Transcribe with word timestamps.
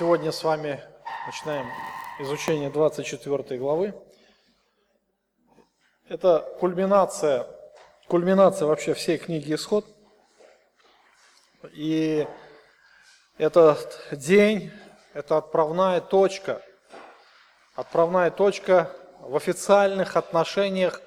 Сегодня 0.00 0.32
с 0.32 0.42
вами 0.44 0.82
начинаем 1.26 1.66
изучение 2.20 2.70
24 2.70 3.58
главы. 3.58 3.92
Это 6.08 6.50
кульминация, 6.58 7.46
кульминация 8.08 8.66
вообще 8.66 8.94
всей 8.94 9.18
книги 9.18 9.52
«Исход». 9.52 9.84
И 11.74 12.26
этот 13.36 14.00
день, 14.12 14.70
это 15.12 15.36
отправная 15.36 16.00
точка, 16.00 16.62
отправная 17.74 18.30
точка 18.30 18.90
в 19.20 19.36
официальных 19.36 20.16
отношениях 20.16 21.02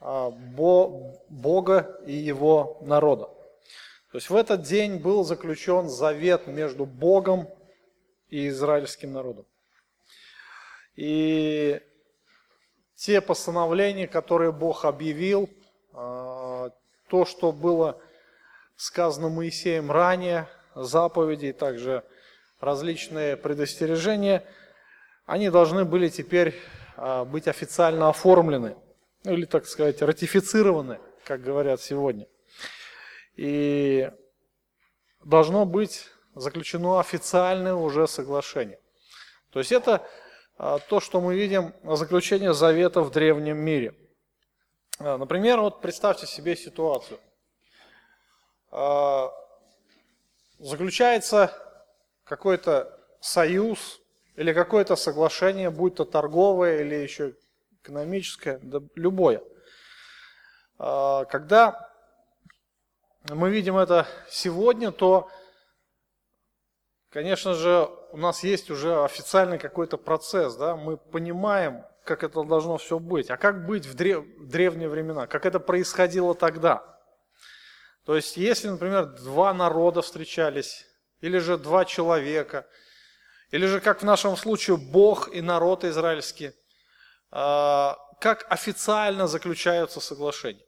а, 0.00 0.28
Бога 0.28 1.98
и 2.04 2.12
Его 2.12 2.76
народа. 2.82 3.24
То 4.12 4.18
есть 4.18 4.28
в 4.28 4.36
этот 4.36 4.64
день 4.64 4.98
был 4.98 5.24
заключен 5.24 5.88
завет 5.88 6.46
между 6.46 6.84
Богом 6.84 7.48
и 8.28 8.48
израильским 8.48 9.12
народом. 9.12 9.46
И 10.96 11.80
те 12.96 13.20
постановления, 13.20 14.08
которые 14.08 14.52
Бог 14.52 14.84
объявил, 14.84 15.48
а, 15.92 16.70
то, 17.08 17.24
что 17.24 17.52
было 17.52 18.00
сказано 18.76 19.28
Моисеем 19.28 19.90
ранее, 19.90 20.48
заповеди 20.74 21.52
также 21.52 22.04
различные 22.60 23.36
предостережения, 23.36 24.44
они 25.26 25.50
должны 25.50 25.84
были 25.84 26.08
теперь 26.08 26.54
а, 26.96 27.24
быть 27.24 27.48
официально 27.48 28.08
оформлены, 28.08 28.76
ну, 29.24 29.32
или, 29.32 29.44
так 29.44 29.66
сказать, 29.66 30.02
ратифицированы, 30.02 30.98
как 31.24 31.42
говорят 31.42 31.80
сегодня. 31.80 32.26
И 33.36 34.10
должно 35.24 35.64
быть 35.64 36.06
заключено 36.38 37.00
официальное 37.00 37.74
уже 37.74 38.06
соглашение. 38.06 38.80
То 39.50 39.58
есть 39.58 39.72
это 39.72 40.06
а, 40.56 40.78
то, 40.78 41.00
что 41.00 41.20
мы 41.20 41.36
видим 41.36 41.74
заключение 41.84 42.52
завета 42.52 43.02
в 43.02 43.10
древнем 43.10 43.58
мире. 43.58 43.94
А, 44.98 45.16
например, 45.18 45.60
вот 45.60 45.80
представьте 45.80 46.26
себе 46.26 46.56
ситуацию. 46.56 47.18
А, 48.70 49.30
заключается 50.58 51.52
какой-то 52.24 52.98
союз 53.20 54.00
или 54.36 54.52
какое-то 54.52 54.96
соглашение, 54.96 55.70
будь 55.70 55.96
то 55.96 56.04
торговое 56.04 56.82
или 56.82 56.94
еще 56.94 57.34
экономическое, 57.82 58.58
да 58.62 58.80
любое. 58.94 59.42
Когда 60.76 61.90
мы 63.30 63.50
видим 63.50 63.76
это 63.76 64.06
сегодня, 64.30 64.92
то 64.92 65.28
Конечно 67.10 67.54
же, 67.54 67.88
у 68.12 68.18
нас 68.18 68.44
есть 68.44 68.70
уже 68.70 69.02
официальный 69.02 69.58
какой-то 69.58 69.96
процесс, 69.96 70.54
да, 70.56 70.76
мы 70.76 70.98
понимаем, 70.98 71.84
как 72.04 72.22
это 72.22 72.42
должно 72.42 72.76
все 72.76 72.98
быть. 72.98 73.30
А 73.30 73.38
как 73.38 73.66
быть 73.66 73.86
в, 73.86 73.94
древ... 73.94 74.24
в 74.38 74.48
древние 74.48 74.88
времена? 74.88 75.26
Как 75.26 75.46
это 75.46 75.58
происходило 75.58 76.34
тогда? 76.34 76.98
То 78.04 78.16
есть, 78.16 78.36
если, 78.36 78.68
например, 78.68 79.06
два 79.06 79.54
народа 79.54 80.02
встречались, 80.02 80.86
или 81.20 81.38
же 81.38 81.56
два 81.56 81.84
человека, 81.84 82.66
или 83.50 83.66
же, 83.66 83.80
как 83.80 84.02
в 84.02 84.04
нашем 84.04 84.36
случае, 84.36 84.76
Бог 84.76 85.28
и 85.34 85.40
народ 85.40 85.84
израильский, 85.84 86.52
а, 87.30 87.96
как 88.20 88.46
официально 88.50 89.26
заключаются 89.26 90.00
соглашения. 90.00 90.64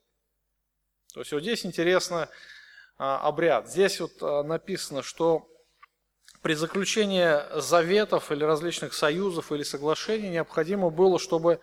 То 1.13 1.21
есть, 1.21 1.31
вот 1.33 1.41
здесь 1.41 1.65
интересно 1.65 2.29
а, 2.97 3.27
обряд. 3.27 3.67
Здесь 3.67 3.99
вот 3.99 4.11
а, 4.21 4.43
написано, 4.43 5.03
что 5.03 5.50
при 6.41 6.53
заключении 6.53 7.59
заветов 7.59 8.31
или 8.31 8.43
различных 8.43 8.93
союзов 8.93 9.51
или 9.51 9.63
соглашений 9.63 10.29
необходимо 10.29 10.89
было, 10.89 11.19
чтобы 11.19 11.59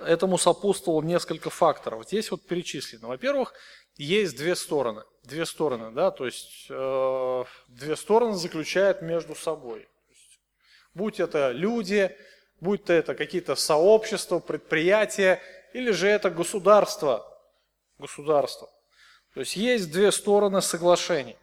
этому 0.00 0.38
сопутствовало 0.38 1.02
несколько 1.02 1.50
факторов. 1.50 2.06
Здесь 2.06 2.30
вот 2.30 2.46
перечислено. 2.46 3.08
Во-первых, 3.08 3.54
есть 3.96 4.36
две 4.36 4.56
стороны. 4.56 5.04
Две 5.22 5.46
стороны, 5.46 5.92
да, 5.92 6.10
то 6.10 6.26
есть 6.26 6.66
э, 6.68 7.44
две 7.68 7.96
стороны 7.96 8.34
заключают 8.34 9.02
между 9.02 9.36
собой. 9.36 9.88
Есть, 10.08 10.40
будь 10.94 11.20
это 11.20 11.52
люди, 11.52 12.16
будь 12.60 12.84
то 12.84 12.92
это 12.92 13.14
какие-то 13.14 13.54
сообщества, 13.54 14.40
предприятия, 14.40 15.40
или 15.74 15.92
же 15.92 16.08
это 16.08 16.28
государство. 16.28 17.24
Государство. 17.98 18.68
То 19.34 19.40
есть 19.40 19.54
есть 19.54 19.92
две 19.92 20.10
стороны 20.10 20.60
соглашений. 20.60 21.36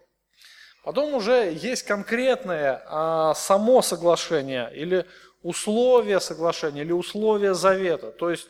Потом 0.84 1.13
уже 1.13 1.51
есть 1.53 1.84
конкретное 1.84 2.81
а, 2.85 3.34
само 3.34 3.81
соглашение 3.81 4.72
или 4.73 5.06
условия 5.44 6.19
соглашения 6.19 6.81
или 6.81 6.91
условия 6.91 7.53
завета. 7.53 8.12
То 8.12 8.29
есть 8.29 8.47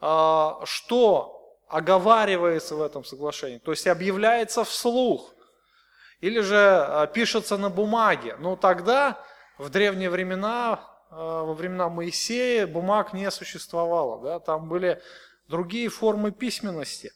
а, 0.00 0.60
что 0.64 1.58
оговаривается 1.68 2.74
в 2.74 2.82
этом 2.82 3.04
соглашении, 3.04 3.58
то 3.58 3.70
есть 3.70 3.86
объявляется 3.86 4.64
вслух 4.64 5.34
или 6.20 6.40
же 6.40 6.56
а, 6.56 7.06
пишется 7.06 7.56
на 7.56 7.70
бумаге. 7.70 8.36
Но 8.38 8.56
тогда, 8.56 9.22
в 9.58 9.70
древние 9.70 10.10
времена, 10.10 10.84
а, 11.10 11.44
во 11.44 11.54
времена 11.54 11.88
Моисея, 11.88 12.66
бумаг 12.66 13.12
не 13.12 13.30
существовало. 13.30 14.22
Да? 14.22 14.40
Там 14.40 14.68
были 14.68 15.00
другие 15.48 15.88
формы 15.88 16.30
письменности. 16.30 17.12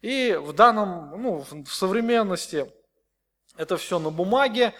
И 0.00 0.38
в 0.40 0.52
данном, 0.52 1.22
ну, 1.22 1.44
в 1.64 1.72
современности 1.74 2.70
это 3.60 3.76
все 3.76 3.98
на 3.98 4.10
бумаге, 4.10 4.72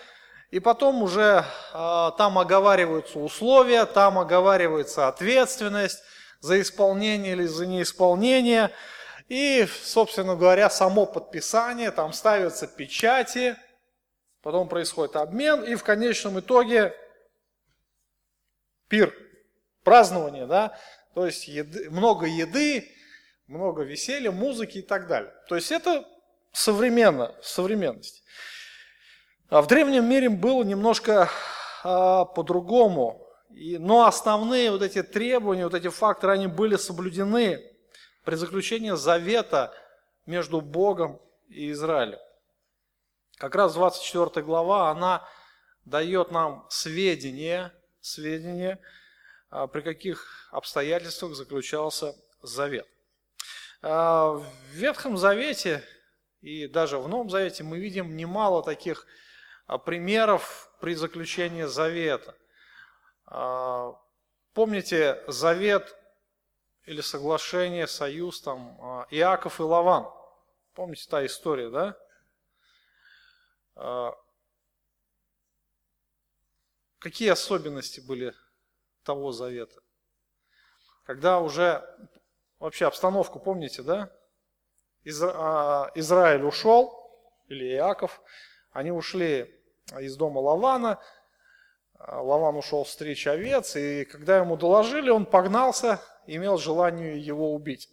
и 0.50 0.58
потом 0.58 1.02
уже 1.02 1.44
э, 1.74 2.10
там 2.16 2.38
оговариваются 2.38 3.18
условия, 3.18 3.84
там 3.84 4.18
оговаривается 4.18 5.06
ответственность 5.06 6.02
за 6.40 6.58
исполнение 6.62 7.32
или 7.32 7.44
за 7.44 7.66
неисполнение. 7.66 8.70
И, 9.28 9.68
собственно 9.82 10.34
говоря, 10.34 10.70
само 10.70 11.04
подписание, 11.04 11.90
там 11.90 12.14
ставятся 12.14 12.66
печати, 12.66 13.54
потом 14.40 14.66
происходит 14.66 15.14
обмен, 15.16 15.62
и 15.62 15.74
в 15.74 15.84
конечном 15.84 16.40
итоге 16.40 16.94
пир, 18.88 19.14
празднование, 19.84 20.46
да, 20.46 20.76
то 21.14 21.26
есть 21.26 21.48
еды, 21.48 21.90
много 21.90 22.24
еды, 22.24 22.90
много 23.46 23.82
веселья, 23.82 24.30
музыки 24.30 24.78
и 24.78 24.82
так 24.82 25.06
далее. 25.06 25.34
То 25.48 25.54
есть 25.54 25.70
это 25.70 26.08
современно, 26.50 27.34
современность. 27.42 28.24
А 29.50 29.62
в 29.62 29.66
древнем 29.66 30.08
мире 30.08 30.30
было 30.30 30.62
немножко 30.62 31.28
а, 31.82 32.24
по-другому. 32.24 33.26
Но 33.48 34.06
основные 34.06 34.70
вот 34.70 34.80
эти 34.80 35.02
требования, 35.02 35.64
вот 35.64 35.74
эти 35.74 35.88
факторы, 35.88 36.34
они 36.34 36.46
были 36.46 36.76
соблюдены 36.76 37.60
при 38.24 38.36
заключении 38.36 38.92
завета 38.92 39.74
между 40.24 40.60
Богом 40.60 41.20
и 41.48 41.72
Израилем. 41.72 42.20
Как 43.38 43.56
раз 43.56 43.74
24 43.74 44.46
глава, 44.46 44.88
она 44.88 45.28
дает 45.84 46.30
нам 46.30 46.64
сведения, 46.70 47.72
сведения, 48.00 48.78
а, 49.50 49.66
при 49.66 49.80
каких 49.80 50.48
обстоятельствах 50.52 51.34
заключался 51.34 52.14
завет. 52.40 52.86
В 53.82 54.44
Ветхом 54.74 55.16
Завете 55.16 55.82
и 56.40 56.68
даже 56.68 56.98
в 56.98 57.08
Новом 57.08 57.30
Завете 57.30 57.64
мы 57.64 57.80
видим 57.80 58.16
немало 58.16 58.62
таких 58.62 59.06
примеров 59.78 60.70
при 60.80 60.94
заключении 60.94 61.64
завета. 61.64 62.36
А, 63.26 63.92
помните 64.52 65.22
завет 65.28 65.96
или 66.84 67.00
соглашение, 67.00 67.86
союз 67.86 68.40
там 68.40 68.78
а, 68.80 69.06
Иаков 69.10 69.60
и 69.60 69.62
Лаван? 69.62 70.06
Помните 70.74 71.08
та 71.08 71.24
история, 71.26 71.70
да? 71.70 71.96
Какие 76.98 77.30
особенности 77.30 78.00
были 78.00 78.34
того 79.04 79.32
завета? 79.32 79.80
Когда 81.04 81.40
уже, 81.40 81.82
вообще 82.58 82.86
обстановку 82.86 83.40
помните, 83.40 83.82
да? 83.82 84.12
Израиль 85.04 86.44
ушел, 86.44 86.94
или 87.48 87.72
Иаков, 87.72 88.20
они 88.70 88.92
ушли 88.92 89.59
из 89.98 90.16
дома 90.16 90.38
Лавана. 90.38 90.98
Лаван 91.98 92.56
ушел 92.56 92.84
встреч 92.84 93.26
овец, 93.26 93.76
и 93.76 94.04
когда 94.04 94.38
ему 94.38 94.56
доложили, 94.56 95.10
он 95.10 95.26
погнался, 95.26 96.00
имел 96.26 96.56
желание 96.56 97.18
его 97.18 97.52
убить. 97.52 97.90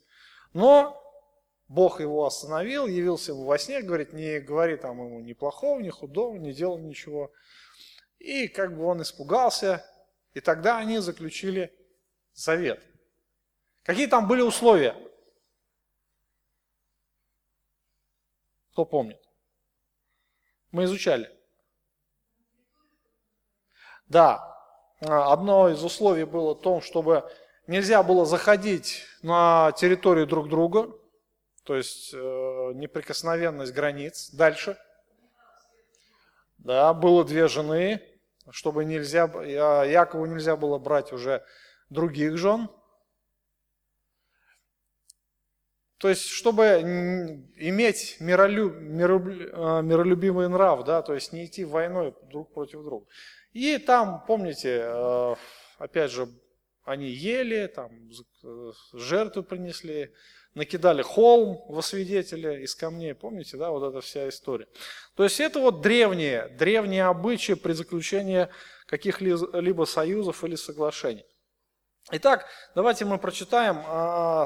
Но 0.54 1.04
Бог 1.68 2.00
его 2.00 2.26
остановил, 2.26 2.88
явился 2.88 3.34
ему 3.34 3.44
во 3.44 3.58
сне, 3.58 3.82
говорит, 3.82 4.14
не 4.14 4.40
говори 4.40 4.78
там 4.78 5.04
ему 5.06 5.20
ни 5.20 5.34
плохого, 5.34 5.80
ни 5.82 5.90
худого, 5.90 6.36
не 6.38 6.54
делай 6.54 6.82
ничего. 6.82 7.32
И 8.20 8.48
как 8.48 8.76
бы 8.76 8.86
он 8.86 9.02
испугался, 9.02 9.86
и 10.34 10.40
тогда 10.40 10.78
они 10.78 11.00
заключили 11.00 11.74
завет. 12.34 12.82
Какие 13.84 14.08
там 14.08 14.28
были 14.28 14.42
условия? 14.42 14.96
Кто 18.72 18.86
помнит? 18.86 19.20
Мы 20.72 20.86
изучали. 20.86 21.37
Да, 24.10 24.58
одно 25.00 25.70
из 25.70 25.84
условий 25.84 26.24
было 26.24 26.56
в 26.56 26.62
том, 26.62 26.82
чтобы 26.82 27.30
нельзя 27.68 28.04
было 28.04 28.26
заходить 28.26 29.06
на 29.22 29.72
территорию 29.74 30.28
друг 30.28 30.50
друга, 30.50 30.90
то 31.64 31.76
есть 31.76 32.14
э, 32.14 32.18
неприкосновенность 32.76 33.74
границ. 33.74 34.30
Дальше. 34.32 34.78
Да, 36.60 36.94
было 36.94 37.26
две 37.26 37.48
жены, 37.48 38.02
чтобы 38.50 38.86
нельзя, 38.86 39.26
Якову 39.84 40.26
нельзя 40.26 40.56
было 40.56 40.78
брать 40.78 41.12
уже 41.12 41.44
других 41.90 42.38
жен. 42.38 42.70
То 45.98 46.10
есть, 46.10 46.28
чтобы 46.28 46.64
иметь 47.56 48.18
миролюб, 48.20 48.74
а, 48.76 49.82
миролюбимый 49.82 50.48
нрав, 50.48 50.84
да, 50.84 51.02
то 51.02 51.16
есть 51.16 51.34
не 51.34 51.46
идти 51.46 51.66
войной 51.66 52.16
друг 52.30 52.54
против 52.54 52.84
друга. 52.84 53.08
И 53.58 53.80
там, 53.80 54.24
помните, 54.28 54.84
э, 54.84 55.36
опять 55.80 56.12
же, 56.12 56.30
они 56.86 57.08
ели, 57.08 57.66
там 57.66 57.90
э, 58.44 58.72
жертву 58.94 59.42
принесли, 59.42 60.14
накидали 60.54 61.02
холм 61.02 61.66
во 61.68 61.82
свидетеля 61.82 62.60
из 62.60 62.76
камней, 62.76 63.16
помните, 63.16 63.58
да, 63.58 63.72
вот 63.72 63.90
эта 63.90 64.00
вся 64.02 64.30
история. 64.30 64.68
То 65.16 65.24
есть 65.24 65.40
это 65.40 65.60
вот 65.60 65.82
древние, 65.82 66.50
древние 66.50 67.06
обычаи 67.06 67.54
при 67.54 67.74
заключении 67.74 68.48
каких-либо 68.86 69.86
союзов 69.86 70.44
или 70.44 70.56
соглашений. 70.56 71.26
Итак, 72.12 72.46
давайте 72.76 73.06
мы 73.06 73.18
прочитаем 73.18 73.78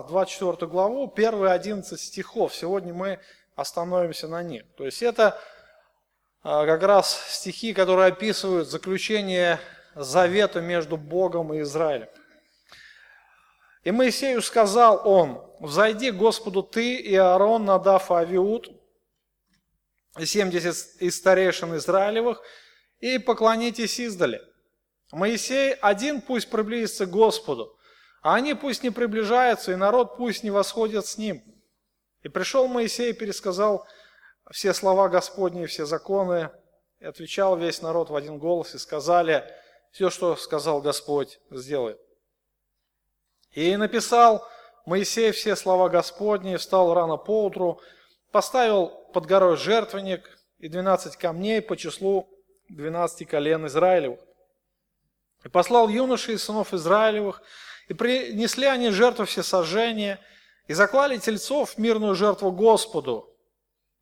24 0.08 0.52
а, 0.52 0.66
главу, 0.68 1.10
первые 1.10 1.52
11 1.52 2.00
стихов. 2.00 2.56
Сегодня 2.56 2.94
мы 2.94 3.20
остановимся 3.58 4.30
на 4.30 4.42
них. 4.42 4.64
То 4.78 4.86
есть 4.86 5.04
это 5.04 5.38
как 6.44 6.84
раз 6.84 7.24
стихи, 7.30 7.74
которые 7.74 8.08
описывают 8.08 8.68
заключение 8.68 9.60
завета 9.96 10.62
между 10.62 10.98
Богом 10.98 11.54
и 11.54 11.62
Израилем. 11.62 12.10
«И 13.84 13.92
Моисею 13.92 14.42
сказал 14.42 15.08
он, 15.08 15.44
взойди 15.60 16.12
Господу 16.12 16.64
ты 16.64 16.96
и 16.96 17.16
Аарон, 17.16 17.66
Надав 17.66 18.12
и 18.12 18.16
Авиуд, 18.16 18.70
70 20.20 21.02
из 21.02 21.18
старейшин 21.18 21.76
Израилевых, 21.78 22.42
и 23.00 23.18
поклонитесь 23.18 24.00
издали. 24.00 24.42
Моисей 25.12 25.74
один 25.74 26.22
пусть 26.22 26.50
приблизится 26.50 27.06
к 27.06 27.10
Господу, 27.10 27.78
а 28.22 28.36
они 28.36 28.54
пусть 28.54 28.84
не 28.84 28.92
приближаются, 28.92 29.72
и 29.72 29.76
народ 29.76 30.18
пусть 30.18 30.44
не 30.44 30.52
восходит 30.52 31.06
с 31.06 31.18
ним. 31.18 31.44
И 32.24 32.30
пришел 32.30 32.68
Моисей 32.68 33.12
и 33.12 33.14
пересказал 33.14 33.88
все 34.52 34.74
слова 34.74 35.10
Господни, 35.10 35.66
все 35.66 35.86
законы, 35.86 36.50
и 37.00 37.06
отвечал 37.06 37.58
весь 37.58 37.82
народ 37.82 38.10
в 38.10 38.16
один 38.16 38.38
голос, 38.38 38.76
и 38.76 38.78
сказали, 38.78 39.44
все, 39.92 40.10
что 40.10 40.36
сказал 40.36 40.82
Господь, 40.82 41.40
сделай. 41.50 41.98
И 43.52 43.76
написал 43.76 44.48
Моисей 44.86 45.32
все 45.32 45.56
слова 45.56 45.90
Господни, 45.90 46.56
встал 46.56 46.94
рано 46.94 47.18
поутру, 47.18 47.82
поставил 48.32 48.88
под 49.14 49.26
горой 49.26 49.58
жертвенник 49.58 50.40
и 50.60 50.70
двенадцать 50.70 51.18
камней 51.18 51.62
по 51.62 51.76
числу 51.76 52.30
двенадцати 52.70 53.26
колен 53.26 53.66
Израилевых. 53.68 54.20
И 55.44 55.50
послал 55.50 55.90
юношей 55.90 56.38
сынов 56.38 56.74
Израилевых, 56.74 57.42
и 57.88 57.94
принесли 57.94 58.68
они 58.68 58.90
жертву 58.92 59.26
всесожжения, 59.26 60.20
и 60.68 60.74
заклали 60.74 61.18
тельцов 61.18 61.72
в 61.72 61.78
мирную 61.78 62.16
жертву 62.16 62.52
Господу. 62.52 63.31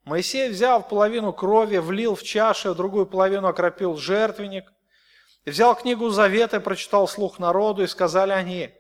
Моисей, 0.09 0.49
взяв 0.49 0.89
половину 0.89 1.33
крови, 1.33 1.77
влил 1.77 2.15
в 2.15 2.23
чашу, 2.23 2.71
а 2.71 2.73
другую 2.73 3.05
половину 3.05 3.47
окропил 3.47 3.95
жертвенник, 3.95 4.65
взял 5.45 5.75
книгу 5.75 6.09
Завета 6.09 6.57
и 6.57 6.59
прочитал 6.59 7.07
слух 7.07 7.37
народу, 7.37 7.83
и 7.83 7.87
сказали 7.87 8.31
они, 8.31 8.73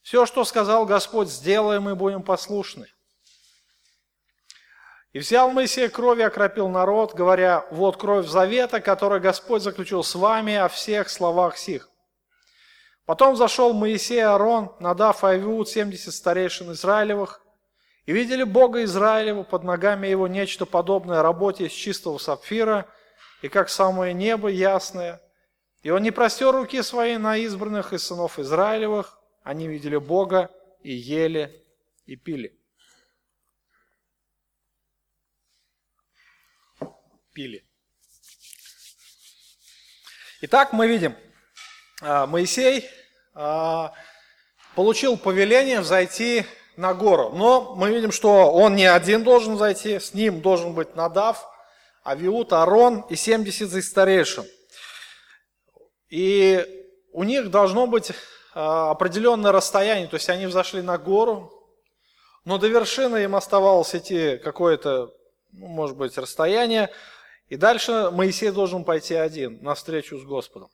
«Все, 0.00 0.24
что 0.24 0.44
сказал 0.44 0.86
Господь, 0.86 1.28
сделаем 1.28 1.90
и 1.90 1.94
будем 1.94 2.22
послушны». 2.22 2.86
И 5.12 5.18
взял 5.18 5.50
Моисей 5.50 5.90
кровь 5.90 6.20
и 6.20 6.22
окропил 6.22 6.68
народ, 6.68 7.12
говоря, 7.12 7.66
«Вот 7.70 7.98
кровь 7.98 8.26
завета, 8.26 8.80
которую 8.80 9.20
Господь 9.20 9.60
заключил 9.60 10.02
с 10.02 10.14
вами 10.14 10.54
о 10.54 10.68
всех 10.68 11.10
словах 11.10 11.58
сих». 11.58 11.90
Потом 13.04 13.36
зашел 13.36 13.74
Моисей 13.74 14.20
и 14.20 14.20
Аарон, 14.20 14.74
надав 14.80 15.22
Авиуд 15.22 15.68
70 15.68 16.14
старейшин 16.14 16.72
Израилевых, 16.72 17.41
и 18.06 18.12
видели 18.12 18.42
Бога 18.42 18.82
Израилева 18.84 19.44
под 19.44 19.64
ногами 19.64 20.08
его 20.08 20.26
нечто 20.26 20.66
подобное 20.66 21.22
работе 21.22 21.66
из 21.66 21.72
чистого 21.72 22.18
сапфира, 22.18 22.86
и 23.42 23.48
как 23.48 23.68
самое 23.68 24.12
небо 24.12 24.48
ясное. 24.48 25.20
И 25.82 25.90
он 25.90 26.02
не 26.02 26.10
простер 26.10 26.52
руки 26.52 26.80
свои 26.82 27.16
на 27.16 27.36
избранных 27.36 27.92
из 27.92 28.04
сынов 28.04 28.38
Израилевых, 28.38 29.18
они 29.42 29.66
видели 29.66 29.96
Бога 29.96 30.50
и 30.82 30.92
ели 30.92 31.64
и 32.06 32.16
пили. 32.16 32.58
Пили. 37.32 37.64
Итак, 40.42 40.72
мы 40.72 40.86
видим, 40.86 41.16
а, 42.00 42.26
Моисей 42.26 42.88
а, 43.32 43.92
получил 44.74 45.16
повеление 45.16 45.80
взойти 45.80 46.44
на 46.76 46.94
гору. 46.94 47.30
Но 47.34 47.74
мы 47.74 47.90
видим, 47.90 48.12
что 48.12 48.52
он 48.52 48.76
не 48.76 48.86
один 48.86 49.24
должен 49.24 49.58
зайти, 49.58 49.98
с 49.98 50.14
ним 50.14 50.40
должен 50.40 50.74
быть 50.74 50.94
Надав, 50.96 51.46
Авиут, 52.04 52.52
Арон 52.52 53.04
и 53.08 53.16
70 53.16 53.72
из 53.72 53.88
старейшин. 53.88 54.44
И 56.08 56.66
у 57.12 57.24
них 57.24 57.50
должно 57.50 57.86
быть 57.86 58.12
а, 58.54 58.90
определенное 58.90 59.52
расстояние, 59.52 60.08
то 60.08 60.16
есть 60.16 60.28
они 60.28 60.46
взошли 60.46 60.82
на 60.82 60.98
гору, 60.98 61.52
но 62.44 62.58
до 62.58 62.66
вершины 62.68 63.24
им 63.24 63.36
оставалось 63.36 63.94
идти 63.94 64.36
какое-то, 64.38 65.12
ну, 65.52 65.68
может 65.68 65.96
быть, 65.96 66.18
расстояние, 66.18 66.90
и 67.48 67.56
дальше 67.56 68.10
Моисей 68.10 68.50
должен 68.50 68.84
пойти 68.84 69.14
один 69.14 69.62
на 69.62 69.74
встречу 69.74 70.18
с 70.18 70.24
Господом. 70.24 70.70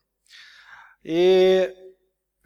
И 1.03 1.73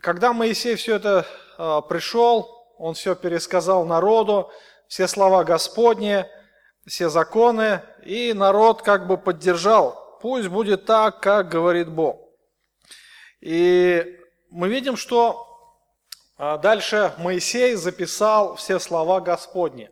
когда 0.01 0.33
Моисей 0.33 0.75
все 0.75 0.95
это 0.95 1.25
э, 1.57 1.81
пришел, 1.87 2.52
он 2.77 2.93
все 2.93 3.15
пересказал 3.15 3.85
народу, 3.85 4.51
все 4.87 5.07
слова 5.07 5.43
Господни, 5.43 6.25
все 6.85 7.09
законы, 7.09 7.81
и 8.05 8.33
народ 8.33 8.81
как 8.81 9.07
бы 9.07 9.17
поддержал, 9.17 10.19
пусть 10.21 10.49
будет 10.49 10.85
так, 10.85 11.19
как 11.21 11.49
говорит 11.49 11.89
Бог. 11.89 12.29
И 13.41 14.19
мы 14.49 14.69
видим, 14.69 14.95
что 14.95 15.47
э, 16.37 16.57
дальше 16.59 17.13
Моисей 17.17 17.75
записал 17.75 18.55
все 18.55 18.79
слова 18.79 19.19
Господни. 19.19 19.89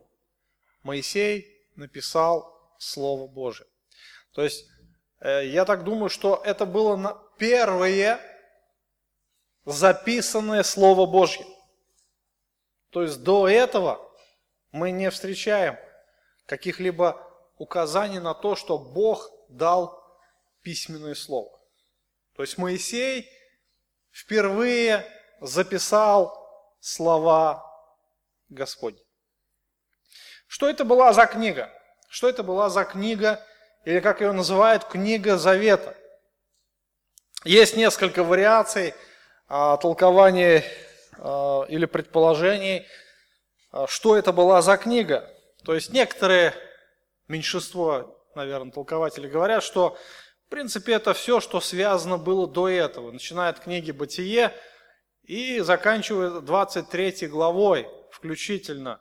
Моисей 0.83 1.65
написал 1.75 2.75
Слово 2.77 3.27
Божие. 3.27 3.67
То 4.33 4.43
есть, 4.43 4.65
э, 5.19 5.45
я 5.47 5.65
так 5.65 5.83
думаю, 5.83 6.09
что 6.09 6.41
это 6.45 6.65
было 6.65 7.21
первое 7.37 8.19
записанное 9.65 10.63
Слово 10.63 11.05
Божье. 11.05 11.45
То 12.91 13.03
есть 13.03 13.23
до 13.23 13.47
этого 13.47 13.99
мы 14.71 14.91
не 14.91 15.09
встречаем 15.09 15.77
каких-либо 16.45 17.27
указаний 17.57 18.19
на 18.19 18.33
то, 18.33 18.55
что 18.55 18.77
Бог 18.77 19.29
дал 19.49 20.01
письменное 20.61 21.15
слово. 21.15 21.59
То 22.35 22.43
есть 22.43 22.57
Моисей 22.57 23.29
впервые 24.11 25.05
записал 25.39 26.37
слова 26.79 27.65
Господни. 28.49 29.01
Что 30.47 30.69
это 30.69 30.83
была 30.83 31.13
за 31.13 31.25
книга? 31.27 31.71
Что 32.09 32.27
это 32.27 32.43
была 32.43 32.69
за 32.69 32.83
книга, 32.83 33.45
или 33.85 33.99
как 33.99 34.21
ее 34.21 34.33
называют, 34.33 34.83
книга 34.83 35.37
Завета? 35.37 35.95
Есть 37.43 37.75
несколько 37.75 38.23
вариаций– 38.23 38.93
а, 39.53 39.75
толкований 39.75 40.59
а, 40.59 40.63
или 41.17 41.85
предположений, 41.85 42.85
а, 43.71 43.87
что 43.87 44.15
это 44.15 44.31
была 44.31 44.61
за 44.61 44.77
книга. 44.77 45.29
То 45.63 45.73
есть 45.73 45.91
некоторые, 45.91 46.53
меньшинство, 47.27 48.23
наверное, 48.35 48.71
толкователей 48.71 49.29
говорят, 49.29 49.63
что 49.63 49.97
в 50.47 50.49
принципе 50.49 50.93
это 50.93 51.13
все, 51.13 51.39
что 51.39 51.61
связано 51.61 52.17
было 52.17 52.47
до 52.47 52.67
этого, 52.67 53.11
начиная 53.11 53.49
от 53.49 53.59
книги 53.59 53.91
«Бытие» 53.91 54.53
и 55.23 55.59
заканчивая 55.59 56.41
23 56.41 57.27
главой 57.27 57.87
включительно. 58.11 58.99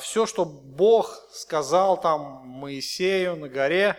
Все, 0.00 0.26
что 0.26 0.44
Бог 0.44 1.18
сказал 1.32 1.98
там 1.98 2.46
Моисею 2.46 3.36
на 3.36 3.48
горе, 3.48 3.96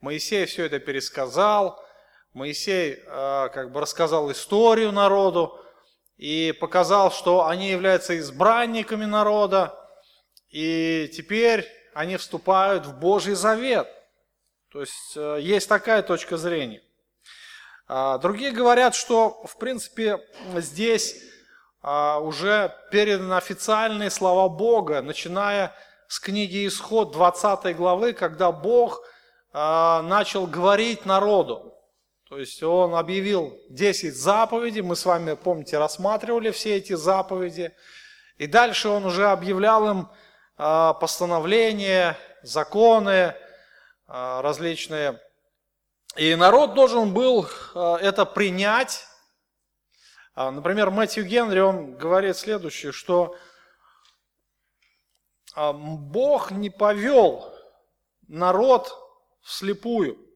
Моисей 0.00 0.44
все 0.44 0.66
это 0.66 0.78
пересказал– 0.78 1.82
Моисей 2.34 2.94
э, 2.94 3.48
как 3.52 3.72
бы 3.72 3.80
рассказал 3.80 4.30
историю 4.32 4.90
народу 4.90 5.58
и 6.22 6.52
показал, 6.52 7.10
что 7.10 7.48
они 7.48 7.70
являются 7.70 8.16
избранниками 8.16 9.06
народа, 9.06 9.76
и 10.50 11.10
теперь 11.12 11.66
они 11.94 12.16
вступают 12.16 12.86
в 12.86 12.96
Божий 12.96 13.34
завет. 13.34 13.88
То 14.70 14.82
есть 14.82 15.16
э, 15.16 15.38
есть 15.40 15.68
такая 15.68 16.00
точка 16.00 16.36
зрения. 16.36 16.80
А, 17.88 18.18
другие 18.18 18.52
говорят, 18.52 18.94
что, 18.94 19.42
в 19.44 19.56
принципе, 19.56 20.20
здесь 20.54 21.16
а, 21.82 22.20
уже 22.20 22.72
переданы 22.92 23.34
официальные 23.34 24.10
слова 24.10 24.48
Бога, 24.48 25.02
начиная 25.02 25.74
с 26.06 26.20
книги 26.20 26.68
Исход 26.68 27.10
20 27.10 27.76
главы, 27.76 28.12
когда 28.12 28.52
Бог 28.52 29.02
а, 29.52 30.02
начал 30.02 30.46
говорить 30.46 31.04
народу. 31.04 31.71
То 32.32 32.38
есть 32.38 32.62
Он 32.62 32.94
объявил 32.94 33.60
10 33.68 34.16
заповедей, 34.16 34.80
мы 34.80 34.96
с 34.96 35.04
вами, 35.04 35.34
помните, 35.34 35.76
рассматривали 35.76 36.50
все 36.50 36.78
эти 36.78 36.94
заповеди. 36.94 37.76
И 38.38 38.46
дальше 38.46 38.88
Он 38.88 39.04
уже 39.04 39.28
объявлял 39.28 39.86
им 39.90 40.08
постановления, 40.56 42.16
законы, 42.42 43.34
различные 44.06 45.20
и 46.16 46.34
народ 46.34 46.72
должен 46.72 47.12
был 47.12 47.46
э, 47.74 47.96
это 48.00 48.24
принять. 48.24 49.04
А, 50.34 50.50
например, 50.50 50.90
Мэтью 50.90 51.26
Генри, 51.26 51.60
он 51.60 51.98
говорит 51.98 52.38
следующее, 52.38 52.92
что 52.92 53.36
а, 55.54 55.74
Бог 55.74 56.50
не 56.50 56.70
повел 56.70 57.54
народ 58.26 58.90
вслепую. 59.42 60.31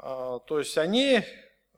А, 0.00 0.38
то 0.40 0.58
есть 0.58 0.78
они 0.78 1.22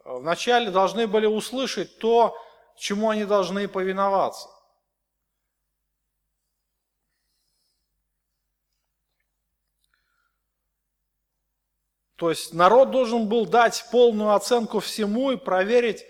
вначале 0.04 0.70
должны 0.70 1.06
были 1.06 1.26
услышать 1.26 1.98
то, 1.98 2.36
чему 2.76 3.10
они 3.10 3.24
должны 3.24 3.66
повиноваться. 3.68 4.48
То 12.16 12.28
есть 12.28 12.52
народ 12.52 12.90
должен 12.90 13.28
был 13.28 13.46
дать 13.46 13.86
полную 13.90 14.34
оценку 14.34 14.80
всему 14.80 15.30
и 15.30 15.36
проверить, 15.36 16.04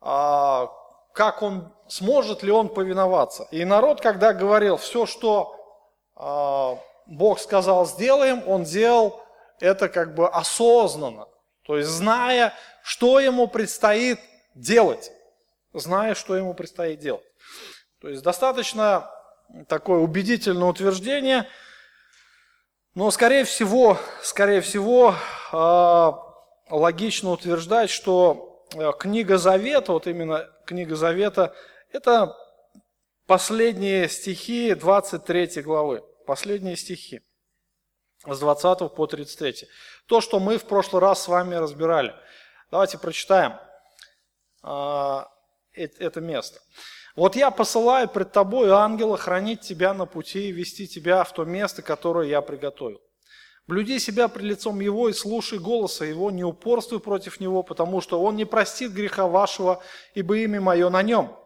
а, 0.00 0.70
как 1.12 1.42
он, 1.42 1.74
сможет 1.88 2.44
ли 2.44 2.52
он 2.52 2.68
повиноваться. 2.68 3.48
И 3.50 3.64
народ, 3.64 4.00
когда 4.00 4.32
говорил, 4.32 4.76
все, 4.76 5.04
что 5.04 5.56
а, 6.14 6.78
Бог 7.06 7.40
сказал, 7.40 7.86
сделаем, 7.86 8.48
он 8.48 8.62
делал 8.62 9.20
это 9.58 9.88
как 9.88 10.14
бы 10.14 10.28
осознанно. 10.28 11.26
То 11.64 11.76
есть 11.76 11.88
зная, 11.88 12.54
что 12.82 13.20
ему 13.20 13.46
предстоит 13.48 14.18
делать. 14.54 15.12
Зная, 15.72 16.14
что 16.14 16.36
ему 16.36 16.54
предстоит 16.54 16.98
делать. 16.98 17.24
То 18.00 18.08
есть 18.08 18.22
достаточно 18.22 19.10
такое 19.68 19.98
убедительное 20.00 20.68
утверждение– 20.68 21.48
но, 22.94 23.10
скорее 23.10 23.44
всего, 23.44 23.96
скорее 24.22 24.60
всего, 24.60 25.14
а, 25.50 26.12
логично 26.68 27.30
утверждать, 27.30 27.88
что 27.88 28.66
э, 28.74 28.90
книга 28.98 29.38
Завета, 29.38 29.92
вот 29.92 30.06
именно 30.06 30.46
книга 30.66 30.94
Завета, 30.94 31.54
это 31.90 32.36
последние 33.26 34.10
стихи 34.10 34.74
23 34.74 35.62
главы, 35.62 36.04
последние 36.26 36.76
стихи 36.76 37.22
с 38.26 38.38
20 38.38 38.94
по 38.94 39.06
33. 39.06 39.68
То, 40.06 40.20
что 40.20 40.40
мы 40.40 40.58
в 40.58 40.64
прошлый 40.64 41.02
раз 41.02 41.22
с 41.22 41.28
вами 41.28 41.54
разбирали. 41.54 42.14
Давайте 42.70 42.98
прочитаем 42.98 43.54
а, 44.62 45.28
это 45.74 46.20
место. 46.20 46.60
Вот 47.14 47.36
я 47.36 47.50
посылаю 47.50 48.08
пред 48.08 48.32
тобой 48.32 48.70
ангела 48.70 49.18
хранить 49.18 49.60
тебя 49.60 49.92
на 49.92 50.06
пути 50.06 50.48
и 50.48 50.52
вести 50.52 50.86
тебя 50.86 51.24
в 51.24 51.32
то 51.32 51.44
место, 51.44 51.82
которое 51.82 52.28
я 52.28 52.40
приготовил. 52.40 53.00
Блюди 53.66 53.98
себя 53.98 54.28
пред 54.28 54.44
лицом 54.44 54.80
Его 54.80 55.08
и 55.08 55.12
слушай 55.12 55.58
голоса 55.58 56.04
Его, 56.04 56.30
не 56.30 56.42
упорствуй 56.42 57.00
против 57.00 57.38
Него, 57.38 57.62
потому 57.62 58.00
что 58.00 58.20
Он 58.20 58.34
не 58.36 58.44
простит 58.44 58.92
греха 58.92 59.26
вашего, 59.26 59.82
ибо 60.14 60.38
имя 60.38 60.60
Мое 60.60 60.88
на 60.88 61.02
Нем. 61.02 61.36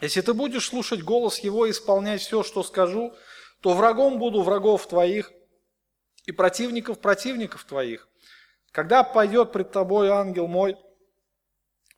Если 0.00 0.20
ты 0.20 0.34
будешь 0.34 0.68
слушать 0.68 1.02
голос 1.02 1.38
Его 1.40 1.66
и 1.66 1.70
исполнять 1.70 2.22
все, 2.22 2.42
что 2.42 2.62
скажу, 2.62 3.14
то 3.60 3.72
врагом 3.74 4.18
буду 4.18 4.42
врагов 4.42 4.86
твоих 4.88 5.32
и 6.26 6.32
противников 6.32 6.98
противников 6.98 7.64
твоих. 7.64 8.08
Когда 8.72 9.02
пойдет 9.02 9.52
пред 9.52 9.70
тобой 9.70 10.10
ангел 10.10 10.48
мой, 10.48 10.76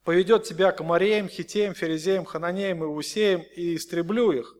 поведет 0.04 0.44
тебя 0.44 0.70
к 0.70 0.80
Амареям, 0.80 1.28
Хитеям, 1.28 1.74
Ферезеям, 1.74 2.24
Хананеям 2.24 2.84
и 2.84 2.86
Усеям, 2.86 3.42
и 3.42 3.74
истреблю 3.74 4.32
их, 4.32 4.54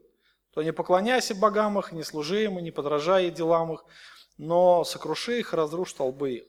то 0.53 0.63
не 0.63 0.73
поклоняйся 0.73 1.35
богам 1.35 1.79
их, 1.79 1.93
не 1.93 2.03
служи 2.03 2.45
им, 2.45 2.59
и 2.59 2.63
не 2.63 2.71
подражай 2.71 3.31
делам 3.31 3.75
их, 3.75 3.85
но 4.39 4.85
сокруши 4.85 5.41
их, 5.41 5.53
разрушь 5.55 5.93
толбы 5.93 6.33
их. 6.33 6.45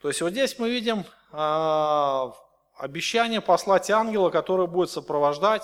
То 0.00 0.08
есть 0.08 0.22
вот 0.22 0.30
здесь 0.30 0.58
мы 0.58 0.70
видим 0.70 1.04
а, 1.32 2.32
обещание 2.76 3.40
послать 3.40 3.90
ангела, 3.90 4.30
который 4.30 4.66
будет 4.66 4.90
сопровождать, 4.90 5.62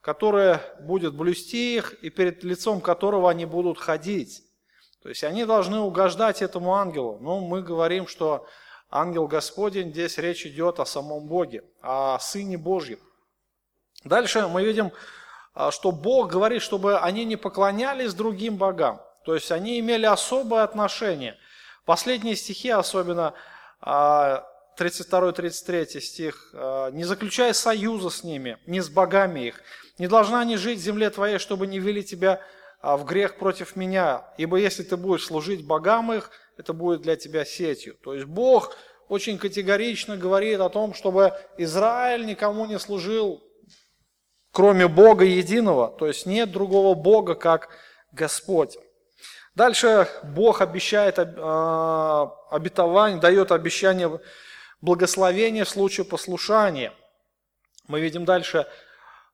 который 0.00 0.58
будет 0.80 1.14
блюсти 1.14 1.76
их, 1.76 1.94
и 2.04 2.10
перед 2.10 2.44
лицом 2.44 2.80
которого 2.80 3.30
они 3.30 3.46
будут 3.46 3.78
ходить. 3.78 4.44
То 5.02 5.08
есть 5.08 5.24
они 5.24 5.44
должны 5.44 5.80
угождать 5.80 6.42
этому 6.42 6.74
ангелу. 6.74 7.18
Но 7.20 7.40
ну, 7.40 7.46
мы 7.46 7.62
говорим, 7.62 8.06
что 8.06 8.46
ангел 8.90 9.26
Господень, 9.26 9.90
здесь 9.90 10.18
речь 10.18 10.46
идет 10.46 10.78
о 10.78 10.86
самом 10.86 11.26
Боге, 11.26 11.64
о 11.80 12.18
Сыне 12.20 12.56
Божьем. 12.56 13.00
Дальше 14.04 14.46
мы 14.46 14.64
видим, 14.64 14.92
а, 15.54 15.72
что 15.72 15.90
Бог 15.90 16.30
говорит, 16.30 16.62
чтобы 16.62 16.98
они 16.98 17.24
не 17.24 17.36
поклонялись 17.36 18.14
другим 18.14 18.56
богам. 18.56 19.00
То 19.24 19.34
есть 19.34 19.50
они 19.50 19.80
имели 19.80 20.06
особое 20.06 20.62
отношение. 20.62 21.36
Последние 21.84 22.36
стихи, 22.36 22.70
особенно 22.70 23.34
32-33 23.80 25.96
а, 25.96 26.00
стих, 26.00 26.50
а, 26.54 26.90
«Не 26.90 27.04
заключай 27.04 27.52
союза 27.54 28.10
с 28.10 28.22
ними, 28.22 28.58
не 28.66 28.80
с 28.80 28.88
богами 28.88 29.48
их, 29.48 29.60
не 29.98 30.06
должна 30.06 30.40
они 30.40 30.56
жить 30.56 30.78
в 30.78 30.82
земле 30.82 31.10
твоей, 31.10 31.38
чтобы 31.38 31.66
не 31.66 31.80
вели 31.80 32.04
тебя 32.04 32.40
в 32.82 33.04
грех 33.04 33.36
против 33.36 33.76
меня, 33.76 34.26
ибо 34.36 34.56
если 34.56 34.82
ты 34.82 34.96
будешь 34.96 35.26
служить 35.26 35.64
богам 35.64 36.12
их, 36.12 36.30
это 36.56 36.72
будет 36.72 37.02
для 37.02 37.16
тебя 37.16 37.44
сетью. 37.44 37.96
То 38.02 38.14
есть 38.14 38.26
Бог 38.26 38.76
очень 39.08 39.38
категорично 39.38 40.16
говорит 40.16 40.60
о 40.60 40.68
том, 40.68 40.94
чтобы 40.94 41.32
Израиль 41.58 42.26
никому 42.26 42.66
не 42.66 42.78
служил, 42.78 43.42
кроме 44.50 44.88
Бога 44.88 45.24
единого. 45.24 45.94
То 45.96 46.06
есть 46.06 46.26
нет 46.26 46.50
другого 46.50 46.94
Бога, 46.94 47.34
как 47.34 47.68
Господь. 48.10 48.76
Дальше 49.54 50.08
Бог 50.22 50.60
обещает 50.60 51.18
а, 51.18 52.34
обетование, 52.50 53.20
дает 53.20 53.52
обещание 53.52 54.20
благословения 54.80 55.64
в 55.64 55.68
случае 55.68 56.06
послушания. 56.06 56.92
Мы 57.86 58.00
видим 58.00 58.24
дальше 58.24 58.66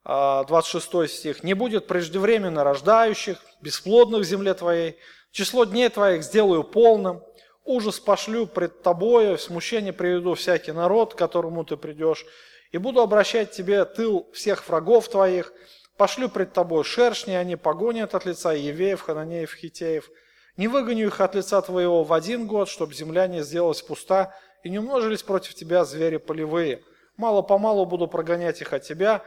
26 0.05 0.95
а, 0.95 1.09
стих. 1.09 1.45
«Не 1.45 1.55
будет 1.55 1.87
преждевременно 1.87 2.65
рождающих, 2.65 3.39
бесплодных 3.61 4.23
в 4.23 4.25
земле 4.25 4.55
твоей, 4.55 4.99
Число 5.31 5.65
дней 5.65 5.89
твоих 5.89 6.25
сделаю 6.25 6.65
полным, 6.65 7.23
ужас 7.65 8.01
пошлю 8.01 8.47
пред 8.47 8.83
тобою, 8.83 9.37
в 9.37 9.43
смущение 9.43 9.93
приведу 9.93 10.35
всякий 10.35 10.73
народ, 10.73 11.15
к 11.15 11.19
которому 11.19 11.65
ты 11.65 11.77
придешь, 11.77 12.25
и 12.73 12.79
буду 12.79 13.01
обращать 13.01 13.51
тебе 13.51 13.85
тыл 13.85 14.29
всех 14.33 14.67
врагов 14.69 15.09
твоих, 15.09 15.53
пошлю 15.97 16.29
пред 16.29 16.53
тобой 16.53 16.83
шершни, 16.85 17.33
они 17.33 17.57
погонят 17.57 18.15
от 18.15 18.25
лица 18.25 18.53
Евеев, 18.53 19.03
Хананеев, 19.03 19.55
Хитеев. 19.55 20.11
Не 20.57 20.67
выгоню 20.67 21.07
их 21.07 21.21
от 21.21 21.35
лица 21.35 21.61
твоего 21.63 22.03
в 22.05 22.13
один 22.13 22.47
год, 22.47 22.69
чтобы 22.69 22.95
земля 22.95 23.27
не 23.29 23.43
сделалась 23.43 23.83
пуста, 23.83 24.35
и 24.65 24.71
не 24.71 24.79
умножились 24.81 25.23
против 25.23 25.55
тебя 25.55 25.85
звери 25.85 26.17
полевые. 26.17 26.83
Мало-помалу 27.17 27.87
буду 27.87 28.09
прогонять 28.09 28.61
их 28.61 28.73
от 28.73 28.83
тебя, 28.83 29.23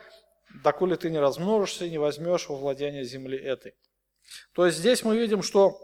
доколе 0.64 0.96
ты 0.96 1.10
не 1.10 1.20
размножишься 1.20 1.90
не 1.90 1.98
возьмешь 1.98 2.50
во 2.50 2.56
владение 2.56 3.04
земли 3.04 3.38
этой. 3.38 3.74
То 4.54 4.66
есть 4.66 4.78
здесь 4.78 5.04
мы 5.04 5.18
видим, 5.18 5.44
что 5.44 5.80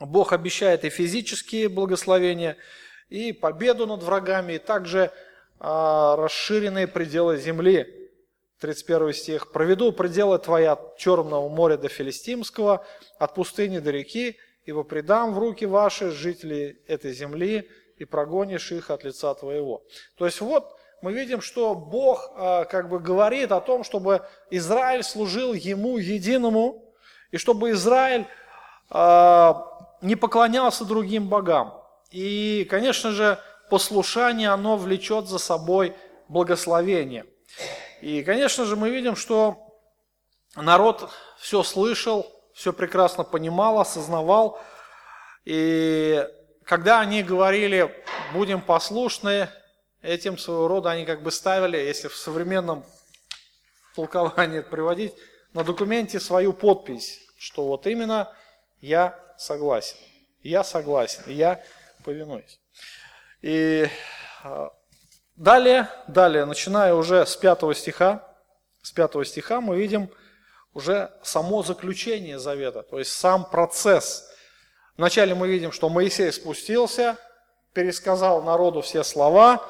Бог 0.00 0.32
обещает 0.32 0.84
и 0.84 0.90
физические 0.90 1.68
благословения, 1.68 2.56
и 3.08 3.32
победу 3.32 3.86
над 3.86 4.02
врагами, 4.02 4.54
и 4.54 4.58
также 4.58 5.10
а, 5.58 6.16
расширенные 6.16 6.86
пределы 6.86 7.36
земли. 7.36 7.96
31 8.60 9.12
стих. 9.14 9.52
«Проведу 9.52 9.90
пределы 9.90 10.38
твои 10.38 10.64
от 10.64 10.98
Черного 10.98 11.48
моря 11.48 11.78
до 11.78 11.88
Филистимского, 11.88 12.86
от 13.18 13.34
пустыни 13.34 13.78
до 13.78 13.90
реки, 13.90 14.36
ибо 14.64 14.82
предам 14.82 15.34
в 15.34 15.38
руки 15.38 15.64
ваши 15.64 16.10
жителей 16.10 16.78
этой 16.86 17.12
земли, 17.12 17.68
и 17.96 18.04
прогонишь 18.04 18.70
их 18.70 18.90
от 18.90 19.04
лица 19.04 19.34
твоего». 19.34 19.82
То 20.16 20.26
есть 20.26 20.40
вот 20.42 20.76
мы 21.02 21.12
видим, 21.12 21.40
что 21.40 21.74
Бог 21.74 22.30
а, 22.36 22.64
как 22.64 22.88
бы 22.88 22.98
говорит 22.98 23.52
о 23.52 23.60
том, 23.60 23.84
чтобы 23.84 24.26
Израиль 24.50 25.02
служил 25.02 25.54
Ему 25.54 25.96
единому, 25.98 26.84
и 27.30 27.38
чтобы 27.38 27.70
Израиль 27.70 28.26
а, 28.90 29.66
не 30.02 30.16
поклонялся 30.16 30.84
другим 30.84 31.28
богам. 31.28 31.74
И, 32.10 32.66
конечно 32.68 33.12
же, 33.12 33.38
послушание, 33.70 34.50
оно 34.50 34.76
влечет 34.76 35.26
за 35.26 35.38
собой 35.38 35.94
благословение. 36.28 37.24
И, 38.00 38.22
конечно 38.22 38.64
же, 38.64 38.76
мы 38.76 38.90
видим, 38.90 39.16
что 39.16 39.74
народ 40.56 41.10
все 41.38 41.62
слышал, 41.62 42.26
все 42.52 42.72
прекрасно 42.72 43.24
понимал, 43.24 43.80
осознавал. 43.80 44.60
И 45.44 46.26
когда 46.64 47.00
они 47.00 47.22
говорили, 47.22 47.94
будем 48.32 48.60
послушны, 48.60 49.48
этим 50.02 50.38
своего 50.38 50.68
рода 50.68 50.90
они 50.90 51.04
как 51.04 51.22
бы 51.22 51.30
ставили, 51.30 51.76
если 51.76 52.08
в 52.08 52.16
современном 52.16 52.84
толковании 53.94 54.60
приводить, 54.60 55.14
на 55.52 55.64
документе 55.64 56.20
свою 56.20 56.52
подпись, 56.52 57.20
что 57.38 57.66
вот 57.66 57.86
именно 57.86 58.32
я 58.80 59.18
согласен, 59.36 59.96
я 60.42 60.62
согласен, 60.64 61.22
я 61.26 61.62
повинуюсь. 62.04 62.60
И 63.42 63.88
а, 64.44 64.70
далее, 65.36 65.88
далее, 66.06 66.44
начиная 66.44 66.94
уже 66.94 67.26
с 67.26 67.36
пятого 67.36 67.74
стиха, 67.74 68.26
с 68.82 68.92
пятого 68.92 69.24
стиха 69.24 69.60
мы 69.60 69.76
видим 69.76 70.10
уже 70.72 71.10
само 71.22 71.62
заключение 71.62 72.38
завета, 72.38 72.82
то 72.82 72.98
есть 72.98 73.12
сам 73.12 73.44
процесс. 73.44 74.30
Вначале 74.96 75.34
мы 75.34 75.48
видим, 75.48 75.72
что 75.72 75.88
Моисей 75.88 76.32
спустился, 76.32 77.16
пересказал 77.72 78.42
народу 78.42 78.82
все 78.82 79.02
слова, 79.02 79.66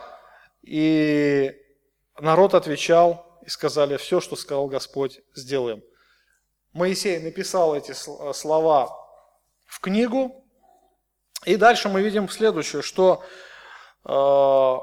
и 0.62 1.54
народ 2.18 2.54
отвечал 2.54 3.38
и 3.42 3.48
сказали, 3.48 3.96
все, 3.96 4.20
что 4.20 4.36
сказал 4.36 4.66
Господь, 4.66 5.20
сделаем. 5.34 5.82
Моисей 6.72 7.18
написал 7.18 7.74
эти 7.76 7.92
слова 7.92 8.96
в 9.66 9.80
книгу, 9.80 10.44
и 11.44 11.56
дальше 11.56 11.88
мы 11.88 12.02
видим 12.02 12.28
следующее, 12.28 12.82
что 12.82 13.24
э, 14.04 14.76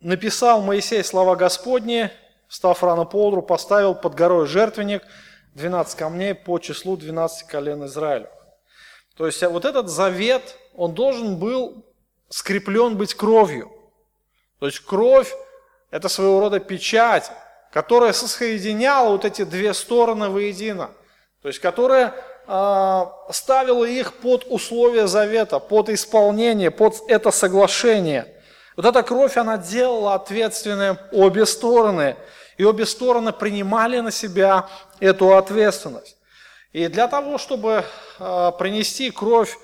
написал 0.00 0.62
Моисей 0.62 1.02
слова 1.02 1.34
Господни, 1.34 2.10
став 2.48 2.82
рано 2.82 3.04
поутру, 3.04 3.42
поставил 3.42 3.94
под 3.94 4.14
горой 4.14 4.46
жертвенник, 4.46 5.02
12 5.54 5.96
камней 5.96 6.34
по 6.34 6.58
числу 6.58 6.96
12 6.96 7.46
колен 7.46 7.84
Израиля. 7.86 8.30
То 9.16 9.26
есть 9.26 9.42
вот 9.42 9.64
этот 9.64 9.88
завет, 9.88 10.56
он 10.74 10.94
должен 10.94 11.38
был 11.38 11.86
скреплен 12.28 12.96
быть 12.96 13.14
кровью. 13.14 13.70
То 14.64 14.68
есть 14.68 14.80
кровь– 14.80 15.30
это 15.90 16.08
своего 16.08 16.40
рода 16.40 16.58
печать, 16.58 17.30
которая 17.70 18.14
соединяла 18.14 19.10
вот 19.10 19.26
эти 19.26 19.44
две 19.44 19.74
стороны 19.74 20.30
воедино. 20.30 20.88
То 21.42 21.48
есть 21.48 21.60
которая 21.60 22.14
э, 22.46 23.04
ставила 23.30 23.84
их 23.84 24.14
под 24.14 24.46
условия 24.46 25.06
завета, 25.06 25.58
под 25.58 25.90
исполнение, 25.90 26.70
под 26.70 26.94
это 27.08 27.30
соглашение. 27.30 28.26
Вот 28.74 28.86
эта 28.86 29.02
кровь, 29.02 29.36
она 29.36 29.58
делала 29.58 30.14
ответственные 30.14 30.98
обе 31.12 31.44
стороны. 31.44 32.16
И 32.56 32.64
обе 32.64 32.86
стороны 32.86 33.34
принимали 33.34 34.00
на 34.00 34.10
себя 34.10 34.66
эту 34.98 35.36
ответственность. 35.36 36.16
И 36.72 36.88
для 36.88 37.06
того, 37.06 37.36
чтобы 37.36 37.84
э, 38.18 38.52
принести 38.58 39.10
кровь 39.10 39.58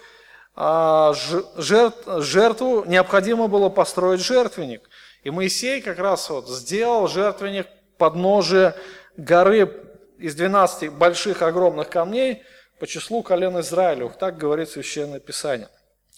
э, 0.57 1.13
жертву, 1.57 2.85
необходимо 2.87 3.49
было 3.49 3.71
построить 3.71 4.21
жертвенник. 4.21 4.90
И 5.23 5.31
Моисей 5.31 5.81
как 5.81 5.99
раз 5.99 6.31
вот 6.31 6.49
сделал 6.49 7.09
жертвенник 7.09 7.67
подножия 7.99 8.75
горы 9.17 9.71
из 10.19 10.35
12 10.35 10.93
больших 10.93 11.43
огромных 11.43 11.91
камней 11.91 12.43
по 12.79 12.87
числу 12.87 13.23
колен 13.23 13.61
Израилевых. 13.61 14.17
Так 14.17 14.39
говорит 14.39 14.71
Священное 14.71 15.21
Писание. 15.21 15.69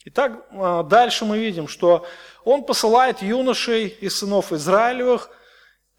Итак, 0.05 0.47
э, 0.51 0.85
дальше 0.89 1.25
мы 1.25 1.39
видим, 1.39 1.69
что 1.69 2.07
он 2.45 2.65
посылает 2.65 3.23
юношей 3.23 3.87
и 3.87 4.09
сынов 4.09 4.53
Израилевых– 4.53 5.31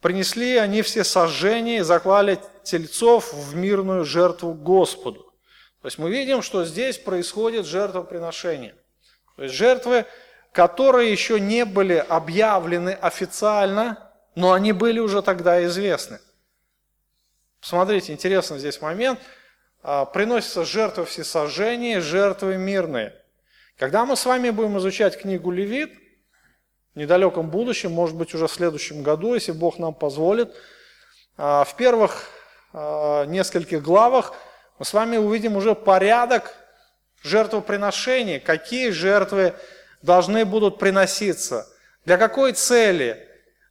Принесли 0.04 0.58
они 0.58 0.82
все 0.82 1.02
сожжения 1.02 1.78
и 1.78 1.80
заклали 1.80 2.38
тельцов 2.62 3.32
в 3.32 3.56
мирную 3.56 4.04
жертву 4.04 4.52
Господу. 4.52 5.32
То 5.80 5.86
есть 5.86 5.96
мы 5.96 6.10
видим, 6.10 6.42
что 6.42 6.66
здесь 6.66 6.98
происходит 6.98 7.64
жертвоприношение. 7.64 8.74
То 9.36 9.44
есть 9.44 9.54
жертвы, 9.54 10.04
которые 10.54 11.10
еще 11.10 11.40
не 11.40 11.64
были 11.64 11.94
объявлены 11.94 12.90
официально, 12.90 13.98
но 14.36 14.52
они 14.52 14.70
были 14.70 15.00
уже 15.00 15.20
тогда 15.20 15.64
известны. 15.64 16.20
Смотрите, 17.60 18.12
интересный 18.12 18.60
здесь 18.60 18.80
момент. 18.80 19.18
А, 19.82 20.04
приносятся 20.04 20.64
жертвы 20.64 21.06
всесожжения, 21.06 22.00
жертвы 22.00 22.56
мирные. 22.56 23.20
Когда 23.76 24.04
мы 24.04 24.14
с 24.14 24.24
вами 24.26 24.50
будем 24.50 24.78
изучать 24.78 25.20
книгу 25.20 25.50
Левит, 25.50 25.92
в 26.94 26.98
недалеком 27.00 27.50
будущем, 27.50 27.90
может 27.90 28.14
быть 28.14 28.32
уже 28.32 28.46
в 28.46 28.52
следующем 28.52 29.02
году, 29.02 29.34
если 29.34 29.50
Бог 29.50 29.80
нам 29.80 29.92
позволит. 29.92 30.54
А, 31.36 31.64
в 31.64 31.74
первых 31.74 32.28
а, 32.72 33.24
нескольких 33.24 33.82
главах 33.82 34.34
мы 34.78 34.84
с 34.84 34.92
вами 34.92 35.16
увидим 35.16 35.56
уже 35.56 35.74
порядок 35.74 36.54
жертвоприношений, 37.24 38.38
какие 38.38 38.90
жертвы 38.90 39.54
должны 40.04 40.44
будут 40.44 40.78
приноситься, 40.78 41.66
для 42.04 42.18
какой 42.18 42.52
цели, 42.52 43.26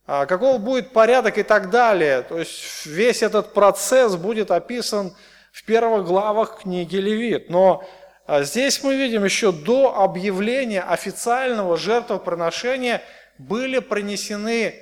а, 0.07 0.25
каков 0.25 0.61
будет 0.61 0.91
порядок 0.91 1.37
и 1.37 1.43
так 1.43 1.69
далее. 1.69 2.23
То 2.23 2.39
есть 2.39 2.85
весь 2.85 3.21
этот 3.21 3.53
процесс 3.53 4.15
будет 4.15 4.49
описан 4.49 5.15
в 5.51 5.63
первых 5.63 6.05
главах 6.05 6.61
книги 6.61 6.97
Левит. 6.97 7.49
Но 7.49 7.87
а 8.25 8.43
здесь 8.43 8.81
мы 8.83 8.95
видим 8.95 9.23
еще 9.23 9.51
до 9.51 9.95
объявления 10.01 10.81
официального 10.81 11.77
жертвоприношения 11.77 13.03
были 13.37 13.79
принесены 13.79 14.73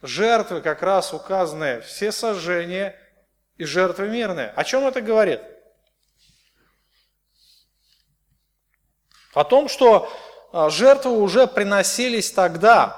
жертвы, 0.00 0.62
как 0.62 0.82
раз 0.82 1.12
указанные, 1.12 1.82
все 1.82 2.10
сожжения 2.10 2.96
и 3.58 3.64
жертвы 3.64 4.08
мирные. 4.08 4.48
О 4.48 4.64
чем 4.64 4.86
это 4.86 5.02
говорит? 5.02 5.40
О 9.34 9.44
том, 9.44 9.68
что 9.68 10.10
жертвы 10.52 11.18
уже 11.18 11.46
приносились 11.46 12.30
тогда. 12.30 12.96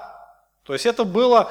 То 0.65 0.73
есть 0.73 0.87
это 0.87 1.05
было, 1.05 1.51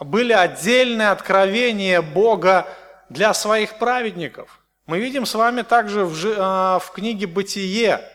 были 0.00 0.32
отдельные 0.32 1.10
откровения 1.10 2.02
Бога 2.02 2.66
для 3.08 3.34
своих 3.34 3.78
праведников– 3.78 4.60
мы 4.86 5.00
видим 5.00 5.26
с 5.26 5.34
вами 5.34 5.62
также 5.62 6.04
в, 6.04 6.16
а, 6.38 6.78
в 6.78 6.92
книге 6.92 7.26
«Бытие», 7.26 8.08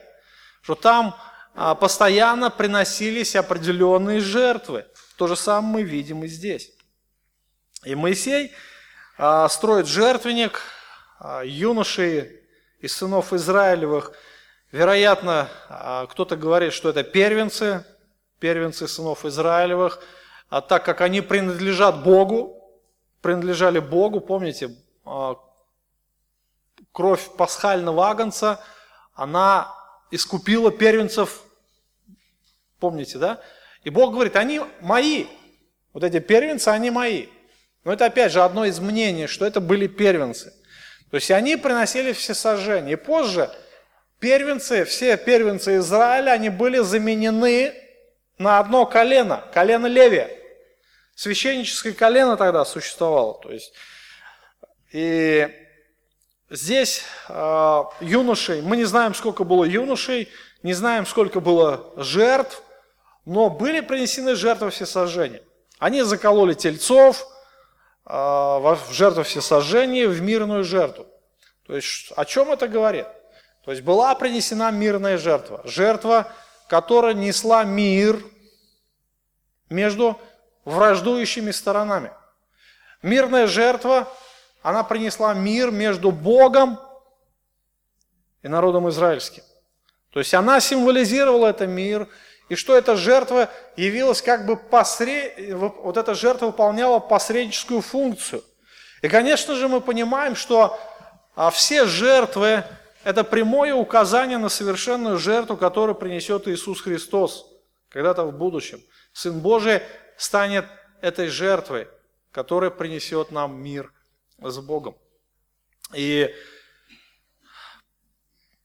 что 0.61 0.75
там 0.75 1.17
а, 1.53 1.75
постоянно 1.75 2.49
приносились 2.49 3.35
определенные 3.35 4.21
жертвы. 4.21 4.85
То 5.17 5.27
же 5.27 5.35
самое 5.35 5.73
мы 5.73 5.83
видим 5.83 6.23
и 6.23 6.27
здесь. 6.27 6.71
И 7.83 7.93
Моисей 7.93 8.53
а, 9.17 9.49
строит 9.49 9.85
жертвенник, 9.85 10.61
юношей 11.43 12.41
из 12.79 12.95
сынов 12.95 13.33
Израилевых. 13.33 14.13
Вероятно, 14.71 15.49
кто-то 16.11 16.37
говорит, 16.37 16.71
что 16.71 16.89
это 16.89 17.03
первенцы, 17.03 17.85
первенцы 18.39 18.87
сынов 18.87 19.25
Израилевых, 19.25 20.01
а 20.49 20.61
так 20.61 20.85
как 20.85 21.01
они 21.01 21.21
принадлежат 21.21 22.03
Богу, 22.03 22.57
принадлежали 23.21 23.79
Богу, 23.79 24.21
помните, 24.21 24.75
кровь 26.93 27.35
пасхального 27.35 28.07
агнца, 28.07 28.63
она 29.13 29.75
искупила 30.09 30.71
первенцев, 30.71 31.41
помните, 32.79 33.17
да? 33.17 33.41
И 33.83 33.89
Бог 33.89 34.13
говорит, 34.13 34.35
они 34.35 34.61
мои, 34.79 35.25
вот 35.91 36.03
эти 36.03 36.19
первенцы, 36.19 36.69
они 36.69 36.91
мои. 36.91 37.27
Но 37.83 37.91
это 37.91 38.05
опять 38.05 38.31
же 38.31 38.41
одно 38.41 38.63
из 38.65 38.79
мнений, 38.79 39.27
что 39.27 39.45
это 39.45 39.59
были 39.59 39.87
первенцы. 39.87 40.53
То 41.09 41.15
есть 41.15 41.29
они 41.31 41.57
приносили 41.57 42.13
все 42.13 42.33
сожжения. 42.33 42.93
И 42.93 42.95
позже 42.95 43.51
первенцы, 44.21 44.85
все 44.85 45.17
первенцы 45.17 45.77
Израиля, 45.77 46.31
они 46.31 46.47
были 46.49 46.79
заменены 46.79 47.73
на 48.37 48.59
одно 48.59 48.85
колено, 48.85 49.43
колено 49.53 49.87
Левия. 49.87 50.29
Священническое 51.15 51.91
колено 51.91 52.37
тогда 52.37 52.63
существовало. 52.63 53.41
То 53.41 53.51
есть, 53.51 53.73
и 54.93 55.49
Здесь 56.51 57.03
э, 57.29 57.83
юношей, 58.01 58.61
мы 58.61 58.75
не 58.75 58.83
знаем, 58.83 59.15
сколько 59.15 59.45
было 59.45 59.63
юношей, 59.63 60.27
не 60.63 60.73
знаем, 60.73 61.05
сколько 61.05 61.39
было 61.39 61.93
жертв, 61.95 62.61
но 63.23 63.49
были 63.49 63.79
принесены 63.79 64.35
жертвы 64.35 64.69
всесожжения. 64.69 65.41
Они 65.79 66.01
закололи 66.01 66.53
тельцов 66.53 67.25
э, 68.05 68.11
в 68.11 68.79
жертву 68.91 69.23
всесожжения, 69.23 70.09
в 70.09 70.21
мирную 70.21 70.65
жертву. 70.65 71.07
То 71.65 71.77
есть 71.77 72.11
о 72.17 72.25
чем 72.25 72.51
это 72.51 72.67
говорит? 72.67 73.07
То 73.63 73.71
есть 73.71 73.83
была 73.83 74.15
принесена 74.15 74.71
мирная 74.71 75.17
жертва. 75.17 75.61
Жертва, 75.65 76.31
которая 76.67 77.13
несла 77.13 77.63
мир 77.63 78.19
между 79.69 80.19
враждующими 80.65 81.51
сторонами. 81.51 82.11
Мирная 83.01 83.47
жертва 83.47 84.07
она 84.63 84.83
принесла 84.83 85.33
мир 85.33 85.71
между 85.71 86.11
Богом 86.11 86.79
и 88.41 88.47
народом 88.47 88.89
израильским. 88.89 89.43
То 90.11 90.19
есть 90.19 90.33
она 90.33 90.59
символизировала 90.59 91.47
этот 91.47 91.69
мир, 91.69 92.07
и 92.49 92.55
что 92.55 92.75
эта 92.75 92.95
жертва 92.95 93.49
явилась 93.77 94.21
как 94.21 94.45
бы 94.45 94.57
посред... 94.57 95.55
вот 95.55 95.97
эта 95.97 96.15
жертва 96.15 96.47
выполняла 96.47 96.99
посредническую 96.99 97.81
функцию. 97.81 98.43
И, 99.01 99.07
конечно 99.07 99.55
же, 99.55 99.67
мы 99.67 99.81
понимаем, 99.81 100.35
что 100.35 100.79
а, 101.35 101.49
все 101.49 101.85
жертвы– 101.85 102.63
это 103.03 103.23
прямое 103.23 103.73
указание 103.73 104.37
на 104.37 104.49
совершенную 104.49 105.17
жертву, 105.17 105.57
которую 105.57 105.95
принесет 105.95 106.47
Иисус 106.47 106.81
Христос 106.81 107.45
когда-то 107.89 108.25
в 108.25 108.37
будущем. 108.37 108.81
Сын 109.13 109.39
Божий 109.39 109.81
станет 110.17 110.65
этой 111.01 111.27
жертвой, 111.27 111.87
которая 112.31 112.69
принесет 112.69 113.31
нам 113.31 113.61
мир 113.61 113.91
с 114.39 114.57
Богом. 114.59 114.95
И 115.93 116.33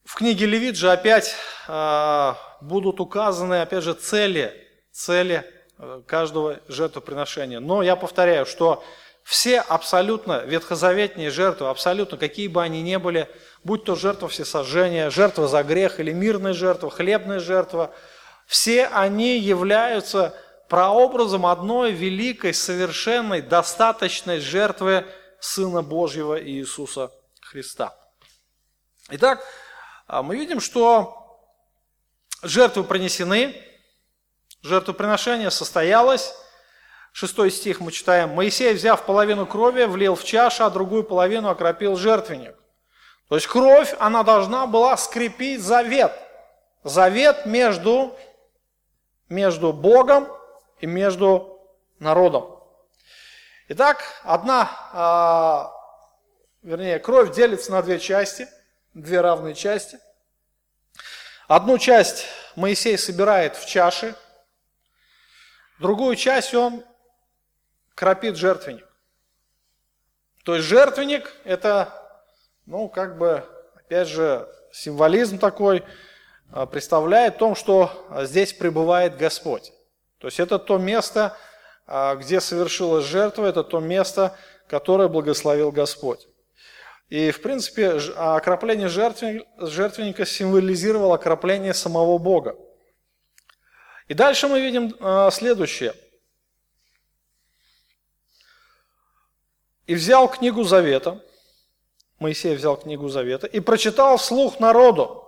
в 0.05 0.15
книге 0.15 0.47
Левит 0.47 0.77
же 0.77 0.93
опять 0.93 1.35
э, 1.67 2.35
будут 2.61 3.01
указаны, 3.01 3.63
опять 3.63 3.83
же, 3.83 3.95
цели, 3.95 4.55
цели 4.93 5.45
э, 5.79 6.03
каждого 6.07 6.61
жертвоприношения. 6.69 7.59
Но 7.59 7.83
я 7.83 7.97
повторяю, 7.97 8.47
что 8.47 8.85
все 9.27 9.59
абсолютно 9.59 10.45
ветхозаветные 10.45 11.31
жертвы, 11.31 11.69
абсолютно 11.69 12.17
какие 12.17 12.47
бы 12.47 12.63
они 12.63 12.81
ни 12.81 12.95
были, 12.95 13.29
будь 13.65 13.83
то 13.83 13.97
жертва 13.97 14.29
всесожжения, 14.29 15.11
жертва 15.11 15.49
за 15.49 15.65
грех 15.65 15.99
или 15.99 16.13
мирная 16.13 16.53
жертва, 16.53 16.93
хлебная 16.93 17.41
жертва, 17.41 17.93
все 18.47 18.87
они 18.87 19.41
являются 19.41 20.33
прообразом 20.69 21.45
одной 21.45 21.91
великой, 21.91 22.55
совершенной, 22.55 23.43
достаточной 23.43 24.39
жертвы 24.39 25.05
Сына 25.41 25.83
Божьего 25.83 26.41
Иисуса 26.41 27.11
Христа. 27.41 27.99
Итак, 29.11 29.45
а, 30.07 30.23
мы 30.23 30.37
видим, 30.37 30.61
что 30.61 31.43
жертвы 32.45 32.85
принесены, 32.85 33.61
жертвоприношение 34.63 35.51
состоялось. 35.51 36.33
Шестой 37.19 37.51
стих 37.51 37.81
мы 37.81 37.93
читаем. 37.93 38.35
«Моисей, 38.35 38.75
взяв 38.75 39.07
половину 39.07 39.47
крови, 39.47 39.85
влил 39.85 40.17
в 40.17 40.23
чашу, 40.23 40.65
а 40.65 40.71
другую 40.71 41.03
половину 41.03 41.49
окропил 41.49 41.97
жертвенник». 41.97 42.55
То 43.31 43.37
есть 43.37 43.47
кровь, 43.47 43.95
она 43.99 44.23
должна 44.23 44.67
была 44.67 44.95
скрепить 44.99 45.63
завет. 45.63 46.13
Завет 46.85 47.47
между, 47.47 48.15
между 49.31 49.73
Богом 49.73 50.29
и 50.81 50.87
между 50.87 51.59
народом. 52.01 52.63
Итак, 53.69 54.05
одна, 54.23 54.71
а, 54.93 55.73
вернее, 56.63 56.99
кровь 56.99 57.35
делится 57.35 57.73
на 57.73 57.81
две 57.81 57.99
части– 57.99 58.47
две 58.93 59.23
равные 59.23 59.55
части. 59.55 59.99
Одну 61.49 61.79
часть 61.79 62.27
Моисей 62.57 62.99
собирает 62.99 63.57
в 63.57 63.65
чаше, 63.65 64.15
другую 65.79 66.17
часть 66.17 66.53
он 66.53 66.85
кропит 67.97 68.37
жертвенник. 68.37 68.87
То 70.45 70.55
есть 70.55 70.69
жертвенник– 70.69 71.33
это, 71.45 71.93
ну, 72.67 72.89
как 72.89 73.19
бы, 73.19 73.43
опять 73.75 74.07
же, 74.07 74.49
символизм 74.71 75.39
такой, 75.39 75.83
а, 76.53 76.67
представляет 76.67 77.35
о 77.35 77.39
том, 77.39 77.55
что 77.57 78.07
здесь 78.23 78.53
пребывает 78.53 79.17
Господь. 79.17 79.73
То 80.19 80.29
есть 80.29 80.39
это 80.39 80.61
то 80.61 80.79
место, 80.79 81.37
а, 81.87 82.15
где 82.15 82.41
совершилась 82.41 83.07
жертва, 83.07 83.47
это 83.47 83.65
то 83.65 83.81
место, 83.81 84.37
которое 84.69 85.09
благословил 85.09 85.73
Господь. 85.73 86.29
И, 87.09 87.31
в 87.31 87.41
принципе, 87.41 87.99
окропление 88.17 88.89
жертвенника 88.89 90.27
символизировало 90.27 91.15
окропление 91.15 91.73
самого 91.73 92.19
Бога. 92.19 92.57
И 94.07 94.15
дальше 94.15 94.49
мы 94.49 94.61
видим 94.61 94.95
а, 95.01 95.31
следующее. 95.31 95.95
«И 99.87 99.95
взял 99.95 100.29
книгу 100.29 100.63
Завета», 100.65 101.21
Моисей 102.19 102.55
взял 102.55 102.77
книгу 102.77 103.09
Завета, 103.09 103.47
и 103.47 103.61
прочитал 103.61 104.17
вслух 104.17 104.59
народу. 104.59 105.23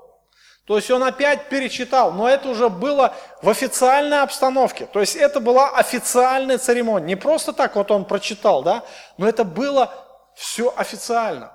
То 0.66 0.76
есть 0.76 0.90
он 0.90 1.02
опять 1.02 1.48
перечитал, 1.48 2.12
но 2.12 2.28
это 2.28 2.48
уже 2.48 2.68
было 2.68 3.14
в 3.40 3.48
официальной 3.48 4.20
обстановке. 4.20 4.86
То 4.86 5.00
есть 5.00 5.16
это 5.16 5.40
была 5.40 5.70
официальная 5.70 6.58
церемония. 6.58 7.06
Не 7.06 7.16
просто 7.16 7.52
так 7.54 7.76
вот 7.76 7.90
он 7.90 8.04
прочитал, 8.04 8.62
да, 8.62 8.82
но 9.16 9.26
это 9.26 9.44
было 9.44 9.92
все 10.34 10.72
официально. 10.76 11.52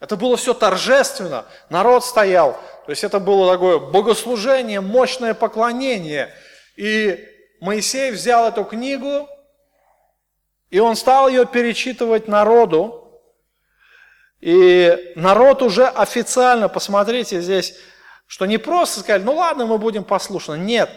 Это 0.00 0.16
было 0.16 0.36
все 0.36 0.52
торжественно, 0.52 1.46
народ 1.70 2.04
стоял. 2.04 2.58
То 2.86 2.90
есть 2.90 3.04
это 3.04 3.20
было 3.20 3.52
такое 3.52 3.78
богослужение, 3.78 4.80
мощное 4.80 5.32
поклонение. 5.32 6.34
И 6.76 7.24
Моисей 7.60 8.10
взял 8.10 8.48
эту 8.48 8.64
книгу, 8.64 9.28
и 10.74 10.80
он 10.80 10.96
стал 10.96 11.28
ее 11.28 11.46
перечитывать 11.46 12.26
народу. 12.26 13.22
И 14.40 15.12
народ 15.14 15.62
уже 15.62 15.86
официально, 15.86 16.68
посмотрите 16.68 17.40
здесь, 17.40 17.78
что 18.26 18.44
не 18.44 18.58
просто 18.58 18.98
сказали, 18.98 19.22
ну 19.22 19.36
ладно, 19.36 19.66
мы 19.66 19.78
будем 19.78 20.02
послушны. 20.02 20.58
Нет, 20.58 20.90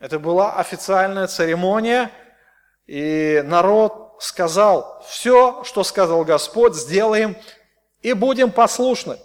это 0.00 0.18
была 0.18 0.56
официальная 0.56 1.28
церемония, 1.28 2.10
и 2.88 3.44
народ 3.46 4.16
сказал, 4.18 5.00
все, 5.06 5.62
что 5.62 5.84
сказал 5.84 6.24
Господь, 6.24 6.74
сделаем 6.74 7.36
и 8.02 8.12
будем 8.12 8.50
послушны. 8.50 9.18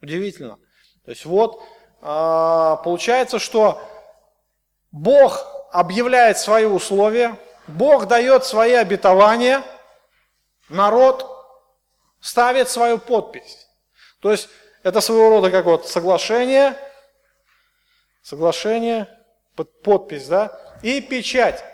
Удивительно. 0.00 0.56
То 1.04 1.10
есть 1.10 1.26
вот 1.26 1.62
а, 2.00 2.76
получается, 2.76 3.38
что 3.38 3.82
Бог 4.90 5.46
объявляет 5.70 6.38
свои 6.38 6.64
условия, 6.64 7.36
Бог 7.66 8.06
дает 8.06 8.44
свои 8.44 8.72
обетования, 8.72 9.62
народ 10.68 11.30
ставит 12.20 12.68
свою 12.68 12.98
подпись. 12.98 13.66
То 14.20 14.30
есть 14.30 14.48
это 14.82 15.00
своего 15.00 15.30
рода 15.30 15.50
как 15.50 15.64
вот 15.64 15.88
соглашение, 15.88 16.76
соглашение, 18.22 19.08
подпись, 19.82 20.26
да, 20.26 20.58
и 20.82 21.00
печать. 21.00 21.64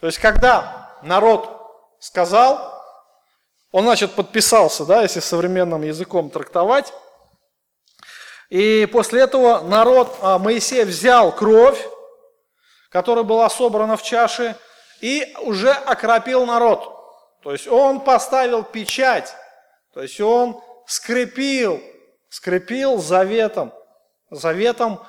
То 0.00 0.06
есть 0.06 0.18
когда 0.18 0.98
народ 1.02 1.48
сказал, 2.00 2.74
он, 3.72 3.84
значит, 3.84 4.12
подписался, 4.12 4.84
да, 4.84 5.02
если 5.02 5.20
современным 5.20 5.82
языком 5.82 6.30
трактовать. 6.30 6.92
И 8.48 8.86
после 8.92 9.22
этого 9.22 9.62
народ, 9.62 10.16
а, 10.20 10.38
Моисей 10.38 10.84
взял 10.84 11.32
кровь, 11.34 11.84
которая 12.88 13.24
была 13.24 13.50
собрана 13.50 13.96
в 13.96 14.02
чаше, 14.04 14.56
и 15.04 15.36
уже 15.42 15.70
окропил 15.70 16.46
народ. 16.46 16.90
То 17.42 17.52
есть 17.52 17.68
он 17.68 18.00
поставил 18.00 18.64
печать, 18.64 19.34
то 19.92 20.00
есть 20.00 20.18
он 20.18 20.62
скрепил, 20.86 21.82
скрепил 22.30 22.96
заветом, 22.96 23.74
заветом, 24.30 25.04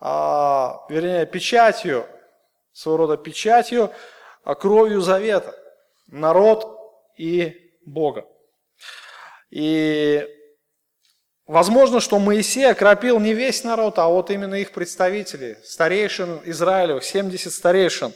а, 0.00 0.86
вернее, 0.88 1.26
печатью, 1.26 2.06
своего 2.72 2.96
рода 2.96 3.18
печатью, 3.18 3.92
а 4.42 4.54
кровью 4.54 5.02
завета. 5.02 5.54
Народ 6.06 6.66
и 7.18 7.74
Бога. 7.84 8.24
И 9.50 10.26
возможно, 11.46 12.00
что 12.00 12.18
Моисей 12.18 12.70
окропил 12.70 13.20
не 13.20 13.34
весь 13.34 13.64
народ, 13.64 13.98
а 13.98 14.08
вот 14.08 14.30
именно 14.30 14.54
их 14.54 14.72
представители, 14.72 15.58
старейшин 15.62 16.40
Израилевых, 16.46 17.04
70 17.04 17.52
старейшин. 17.52 18.14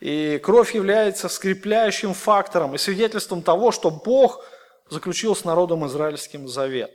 И 0.00 0.38
кровь 0.42 0.74
является 0.74 1.28
скрепляющим 1.28 2.14
фактором 2.14 2.74
и 2.74 2.78
свидетельством 2.78 3.42
того, 3.42 3.72
что 3.72 3.90
Бог 3.90 4.44
заключил 4.90 5.34
с 5.34 5.44
народом 5.44 5.86
израильским 5.86 6.48
завет. 6.48 6.90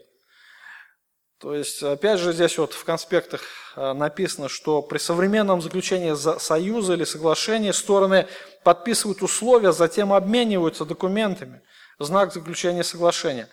То 1.39 1.55
есть, 1.55 1.81
опять 1.81 2.19
же, 2.19 2.33
здесь 2.33 2.59
вот 2.59 2.73
в 2.73 2.83
конспектах 2.83 3.41
э, 3.75 3.93
написано, 3.93 4.47
что 4.47 4.83
при 4.83 4.99
современном 4.99 5.59
заключении 5.59 6.13
союза 6.39 6.93
или 6.93 7.03
соглашения 7.03 7.73
стороны 7.73 8.27
подписывают 8.63 9.23
условия, 9.23 9.71
затем 9.71 10.13
обмениваются 10.13 10.85
документами 10.85 11.63
знак 11.97 12.31
заключения 12.33 12.83
соглашения. 12.83 13.49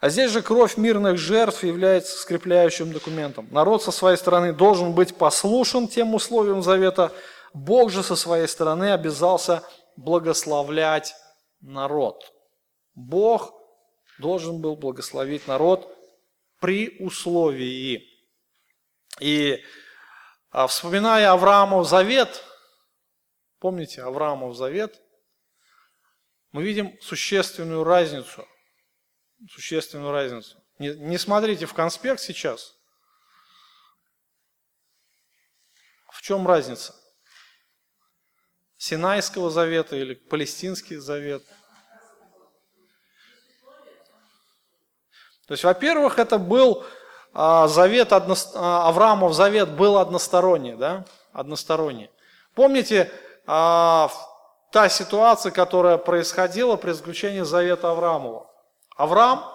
А 0.00 0.10
здесь 0.10 0.30
же 0.30 0.42
кровь 0.42 0.76
мирных 0.76 1.18
жертв 1.18 1.64
является 1.64 2.18
скрепляющим 2.18 2.92
документом. 2.92 3.48
Народ 3.50 3.82
со 3.82 3.90
своей 3.90 4.16
стороны 4.16 4.52
должен 4.52 4.92
быть 4.92 5.16
послушен 5.16 5.88
тем 5.88 6.14
условиям 6.14 6.62
завета. 6.62 7.10
Бог 7.54 7.90
же 7.90 8.02
со 8.02 8.16
своей 8.16 8.48
стороны 8.48 8.92
обязался 8.92 9.62
благословлять 9.96 11.14
народ. 11.60 12.34
Бог 12.94 13.54
должен 14.18 14.60
был 14.60 14.76
благословить 14.76 15.46
народ 15.46 15.88
при 16.60 16.96
условии. 16.98 18.10
И 19.20 19.62
а, 20.50 20.66
вспоминая 20.66 21.30
Авраамов 21.30 21.88
завет, 21.88 22.42
помните 23.60 24.02
Авраамов 24.02 24.56
завет, 24.56 25.00
мы 26.50 26.64
видим 26.64 27.00
существенную 27.00 27.84
разницу. 27.84 28.44
Существенную 29.48 30.10
разницу. 30.10 30.60
Не, 30.80 30.94
не 30.96 31.18
смотрите 31.18 31.66
в 31.66 31.74
конспект 31.74 32.20
сейчас. 32.20 32.74
В 36.10 36.20
чем 36.20 36.48
разница? 36.48 36.94
Синайского 38.84 39.48
завета 39.48 39.96
или 39.96 40.12
Палестинский 40.12 40.96
завет? 40.96 41.42
То 45.46 45.52
есть, 45.54 45.64
во-первых, 45.64 46.18
это 46.18 46.36
был 46.36 46.84
а, 47.32 47.66
завет, 47.66 48.12
а, 48.12 48.88
Авраамов 48.88 49.32
завет 49.32 49.70
был 49.70 49.96
односторонний, 49.96 50.74
да, 50.74 51.06
односторонний. 51.32 52.10
Помните, 52.54 53.10
а, 53.46 54.10
та 54.70 54.90
ситуация, 54.90 55.50
которая 55.50 55.96
происходила 55.96 56.76
при 56.76 56.92
заключении 56.92 57.40
завета 57.40 57.90
Авраамова. 57.90 58.50
Авраам 58.96 59.50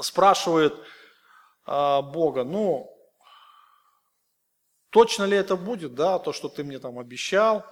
спрашивает 0.00 0.74
Бога, 1.66 2.44
ну, 2.44 2.96
точно 4.90 5.24
ли 5.24 5.36
это 5.36 5.56
будет, 5.56 5.96
да, 5.96 6.20
то, 6.20 6.32
что 6.32 6.48
ты 6.48 6.62
мне 6.62 6.78
там 6.78 7.00
обещал, 7.00 7.64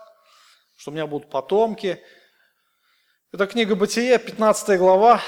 что 0.82 0.90
у 0.90 0.94
меня 0.94 1.06
будут 1.06 1.30
потомки. 1.30 2.02
Это 3.30 3.46
книга 3.46 3.76
Бытия, 3.76 4.18
15 4.18 4.80
глава, 4.80 5.22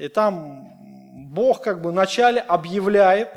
и 0.00 0.08
там 0.08 1.30
Бог 1.32 1.62
как 1.62 1.80
бы 1.80 1.92
вначале 1.92 2.40
объявляет, 2.40 3.32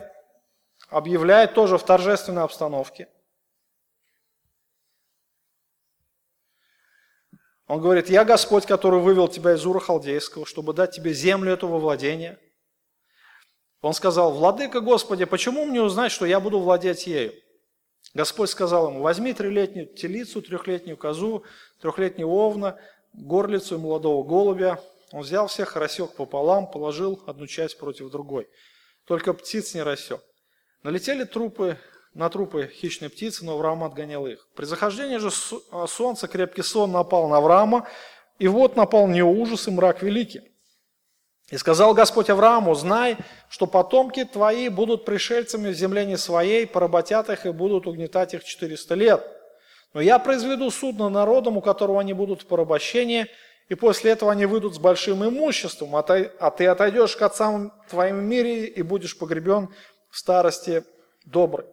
объявляет 0.89 1.53
тоже 1.53 1.77
в 1.77 1.83
торжественной 1.83 2.41
обстановке. 2.41 3.09
Он 7.67 7.79
говорит, 7.79 8.09
я 8.09 8.25
Господь, 8.25 8.65
который 8.65 8.99
вывел 8.99 9.27
тебя 9.27 9.53
из 9.53 9.63
Ура 9.67 9.79
Халдейского, 9.79 10.47
чтобы 10.47 10.73
дать 10.73 10.95
тебе 10.95 11.13
землю 11.13 11.53
этого 11.53 11.77
владения. 11.77 12.39
Он 13.81 13.93
сказал, 13.93 14.33
Владыка 14.33 14.81
Господи, 14.81 15.25
почему 15.25 15.65
мне 15.65 15.79
узнать, 15.79 16.11
что 16.11 16.25
я 16.25 16.39
буду 16.39 16.59
владеть 16.59 17.05
ею? 17.05 17.39
Господь 18.15 18.49
сказал 18.49 18.87
ему, 18.89 19.01
возьми 19.01 19.33
трехлетнюю 19.33 19.87
телицу, 19.87 20.41
трехлетнюю 20.41 20.95
козу, 20.95 21.43
трехлетнюю 21.81 22.29
овна, 22.29 22.79
горлицу 23.11 23.75
и 23.75 23.77
молодого 23.77 24.23
голубя. 24.23 24.79
Он 25.11 25.21
взял 25.21 25.47
всех, 25.47 25.75
рассек 25.75 26.13
пополам, 26.13 26.71
положил 26.71 27.21
одну 27.27 27.45
часть 27.45 27.77
против 27.77 28.09
другой. 28.09 28.47
Только 29.05 29.33
птиц 29.33 29.75
не 29.75 29.83
рассек. 29.83 30.21
Налетели 30.81 31.25
трупы 31.25 31.77
на 32.13 32.29
трупы 32.29 32.71
хищной 32.73 33.09
птицы, 33.09 33.43
но 33.43 33.55
Авраам 33.55 33.83
отгонял 33.83 34.25
их. 34.25 34.47
При 34.55 34.63
захождении 34.63 35.17
же 35.17 35.29
солнца 35.29 36.29
крепкий 36.29 36.63
сон 36.63 36.93
напал 36.93 37.27
на 37.27 37.37
Авраама, 37.37 37.85
и 38.39 38.47
вот 38.47 38.77
напал 38.77 39.07
не 39.07 39.23
ужас 39.23 39.67
и 39.67 39.71
мрак 39.71 40.01
великий. 40.01 40.54
И 41.51 41.57
сказал 41.57 41.93
Господь 41.93 42.29
Аврааму, 42.29 42.73
знай, 42.73 43.17
что 43.49 43.67
потомки 43.67 44.25
твои 44.25 44.67
будут 44.69 45.05
пришельцами 45.05 45.69
в 45.69 45.75
земле 45.75 46.05
не 46.05 46.17
своей, 46.17 46.65
поработят 46.65 47.29
их 47.29 47.45
и 47.45 47.51
будут 47.51 47.85
угнетать 47.85 48.33
их 48.33 48.43
400 48.43 48.95
лет. 48.95 49.27
Но 49.93 50.01
я 50.01 50.17
произведу 50.17 50.71
суд 50.71 50.97
над 50.97 51.11
народом, 51.11 51.57
у 51.57 51.61
которого 51.61 52.01
они 52.01 52.13
будут 52.13 52.41
в 52.41 52.47
порабощении, 52.47 53.27
и 53.69 53.75
после 53.75 54.11
этого 54.11 54.31
они 54.31 54.45
выйдут 54.45 54.75
с 54.75 54.79
большим 54.79 55.23
имуществом, 55.23 55.95
а 55.95 56.03
ты, 56.03 56.31
а 56.39 56.47
отойдешь 56.47 57.15
к 57.15 57.21
отцам 57.21 57.71
твоим 57.89 58.19
в 58.19 58.23
мире 58.23 58.65
и 58.65 58.81
будешь 58.81 59.17
погребен 59.17 59.69
в 60.09 60.17
старости 60.17 60.83
добрый. 61.25 61.65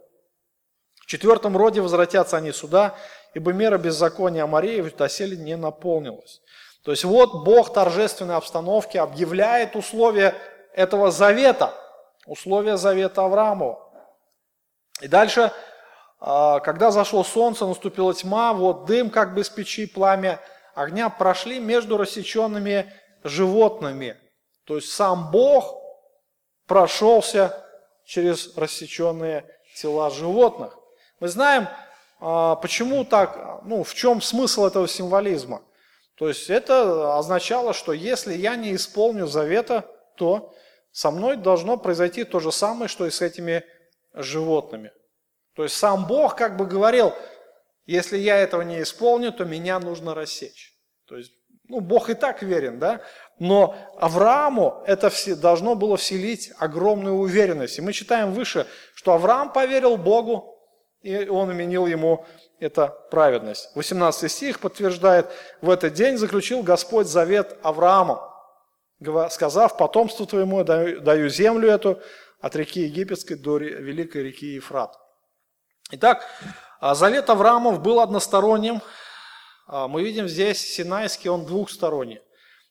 В 1.00 1.06
четвертом 1.06 1.56
роде 1.56 1.80
возвратятся 1.80 2.37
они 2.37 2.52
сюда, 2.52 2.94
ибо 3.35 3.52
мера 3.52 3.78
беззакония 3.78 4.44
Амареев 4.44 4.94
доселе 4.96 5.37
не 5.37 5.56
наполнилась. 5.56 6.42
То 6.83 6.90
есть 6.90 7.05
вот 7.05 7.45
Бог 7.45 7.71
в 7.71 7.73
торжественной 7.73 8.37
обстановке 8.37 9.01
объявляет 9.01 9.77
условия 9.77 10.35
этого 10.75 11.11
завета, 11.11 11.75
условия 12.27 12.77
завета 12.77 13.25
Авраамова. 13.25 13.79
И 15.01 15.09
дальше, 15.09 15.53
а, 16.18 16.61
когда 16.61 16.90
зашло 16.90 17.23
солнце, 17.25 17.66
наступила 17.66 18.12
тьма, 18.14 18.53
вот 18.53 18.87
дым 18.87 19.11
как 19.11 19.35
бы 19.35 19.42
из 19.42 19.49
печи, 19.49 19.87
пламя 19.87 20.40
огня 20.75 21.09
прошли 21.09 21.61
между 21.61 21.97
рассеченными 21.97 22.92
животными. 23.23 24.16
То 24.64 24.77
есть 24.77 24.92
сам 24.92 25.31
Бог 25.31 25.77
прошелся 26.66 27.64
через 28.05 28.57
рассеченные 28.57 29.45
тела 29.77 30.11
животных. 30.11 30.77
Мы 31.21 31.29
знаем, 31.29 31.68
а, 32.21 32.57
почему 32.57 33.05
так, 33.05 33.62
ну, 33.64 33.85
в 33.85 33.95
чем 33.95 34.21
смысл 34.21 34.66
этого 34.66 34.88
символизма. 34.88 35.62
То 36.16 36.29
есть 36.29 36.51
это 36.51 37.16
означало, 37.16 37.72
что 37.72 37.92
если 37.92 38.35
я 38.35 38.57
не 38.57 38.75
исполню 38.75 39.27
завета, 39.27 39.88
то 40.16 40.55
со 40.90 41.11
мной 41.11 41.37
должно 41.37 41.77
произойти 41.79 42.25
то 42.25 42.38
же 42.38 42.53
самое, 42.53 42.88
что 42.88 43.07
и 43.07 43.11
с 43.11 43.22
этими 43.22 43.64
животными. 44.14 44.92
То 45.55 45.64
есть 45.64 45.77
сам 45.77 46.07
Бог 46.07 46.37
как 46.37 46.57
бы 46.57 46.66
говорил, 46.66 47.12
если 47.87 48.16
я 48.16 48.37
этого 48.38 48.62
не 48.62 48.83
исполню, 48.83 49.33
то 49.33 49.44
меня 49.44 49.79
нужно 49.79 50.14
рассечь. 50.14 50.75
То 51.07 51.16
есть, 51.16 51.33
ну, 51.68 51.81
Бог 51.81 52.11
и 52.11 52.14
так 52.14 52.42
верен, 52.42 52.79
да? 52.79 53.01
Но 53.38 53.75
Аврааму 53.96 54.83
это 54.87 55.11
все, 55.11 55.35
должно 55.35 55.75
было 55.75 55.96
вселить 55.96 56.53
огромную 56.59 57.16
уверенность. 57.16 57.79
И 57.79 57.83
мы 57.83 57.92
читаем 57.92 58.33
выше, 58.33 58.66
что 58.94 59.12
Авраам 59.12 59.53
поверил 59.53 59.96
Богу, 59.96 60.59
и 61.01 61.29
он 61.29 61.53
именил 61.53 61.87
ему 61.87 62.25
это 62.62 62.88
праведность. 63.11 63.70
18 63.75 64.31
стих 64.31 64.61
подтверждает, 64.61 65.29
в 65.61 65.68
этот 65.68 65.94
день 65.94 66.16
заключил 66.16 66.62
Господь 66.62 67.09
завет 67.09 67.59
Авраамом, 67.62 68.20
сказав, 69.31 69.77
потомству 69.77 70.27
твоему 70.27 70.62
даю, 70.62 71.01
даю 71.01 71.29
землю 71.29 71.68
эту 71.68 72.01
от 72.40 72.55
реки 72.55 72.83
Египетской 72.83 73.35
до 73.35 73.59
великой 73.59 74.22
реки 74.22 74.55
Ефрат. 74.55 74.96
Итак, 75.90 76.25
а, 76.81 76.94
завет 76.94 77.29
Авраамов 77.31 77.81
был 77.83 77.98
односторонним. 77.98 78.81
А, 79.66 79.88
мы 79.88 80.05
видим 80.05 80.29
здесь 80.29 80.61
Синайский, 80.61 81.31
он 81.31 81.44
двухсторонний. 81.44 82.20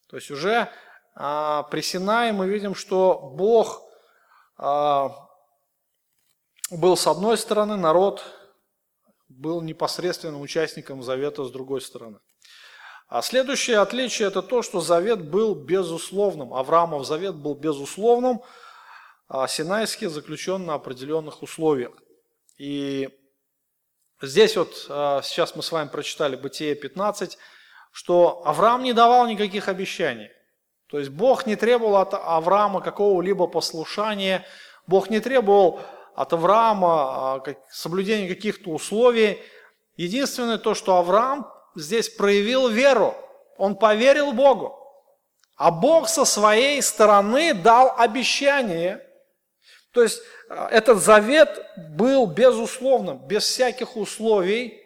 То 0.09 0.15
есть 0.15 0.31
уже 0.31 0.69
а, 1.15 1.63
при 1.63 1.81
Синае 1.81 2.31
мы 2.31 2.47
видим, 2.47 2.75
что 2.75 3.31
Бог 3.35 3.81
был 6.69 6.95
с 6.95 7.07
одной 7.07 7.35
стороны, 7.37 7.75
народ 7.77 8.23
был 9.37 9.61
непосредственным 9.61 10.41
участником 10.41 11.03
завета 11.03 11.43
с 11.43 11.51
другой 11.51 11.81
стороны. 11.81 12.19
А 13.07 13.21
следующее 13.21 13.79
отличие 13.79 14.27
это 14.29 14.41
то, 14.41 14.61
что 14.61 14.79
завет 14.79 15.21
был 15.21 15.53
безусловным. 15.53 16.53
Авраамов 16.53 17.05
завет 17.05 17.35
был 17.35 17.55
безусловным, 17.55 18.41
а 19.27 19.47
Синайский 19.47 20.07
заключен 20.07 20.65
на 20.65 20.75
определенных 20.75 21.43
условиях. 21.43 21.91
И 22.57 23.09
здесь 24.21 24.55
вот 24.55 24.85
а, 24.89 25.21
сейчас 25.23 25.55
мы 25.55 25.63
с 25.63 25.71
вами 25.71 25.89
прочитали 25.89 26.35
Бытие 26.35 26.75
15, 26.75 27.37
что 27.91 28.43
Авраам 28.45 28.83
не 28.83 28.93
давал 28.93 29.27
никаких 29.27 29.67
обещаний. 29.67 30.29
То 30.87 30.99
есть 30.99 31.11
Бог 31.11 31.45
не 31.45 31.55
требовал 31.55 31.97
от 31.97 32.13
Авраама 32.13 32.81
какого-либо 32.81 33.47
послушания, 33.47 34.45
Бог 34.87 35.09
не 35.09 35.19
требовал 35.19 35.81
от 36.15 36.33
Авраама 36.33 37.35
а, 37.35 37.43
соблюдение 37.71 38.27
каких-то 38.27 38.71
условий. 38.71 39.39
Единственное 39.95 40.57
то, 40.57 40.73
что 40.73 40.97
Авраам 40.97 41.51
здесь 41.75 42.09
проявил 42.09 42.67
веру. 42.67 43.15
Он 43.57 43.75
поверил 43.75 44.33
Богу. 44.33 44.77
А 45.55 45.71
Бог 45.71 46.09
со 46.09 46.25
своей 46.25 46.81
стороны 46.81 47.53
дал 47.53 47.93
обещание. 47.97 49.05
То 49.93 50.03
есть 50.03 50.21
а, 50.49 50.67
этот 50.69 50.99
завет 50.99 51.65
был 51.77 52.25
безусловным, 52.25 53.19
без 53.27 53.43
всяких 53.43 53.95
условий. 53.95 54.81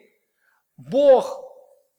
Бог 0.77 1.41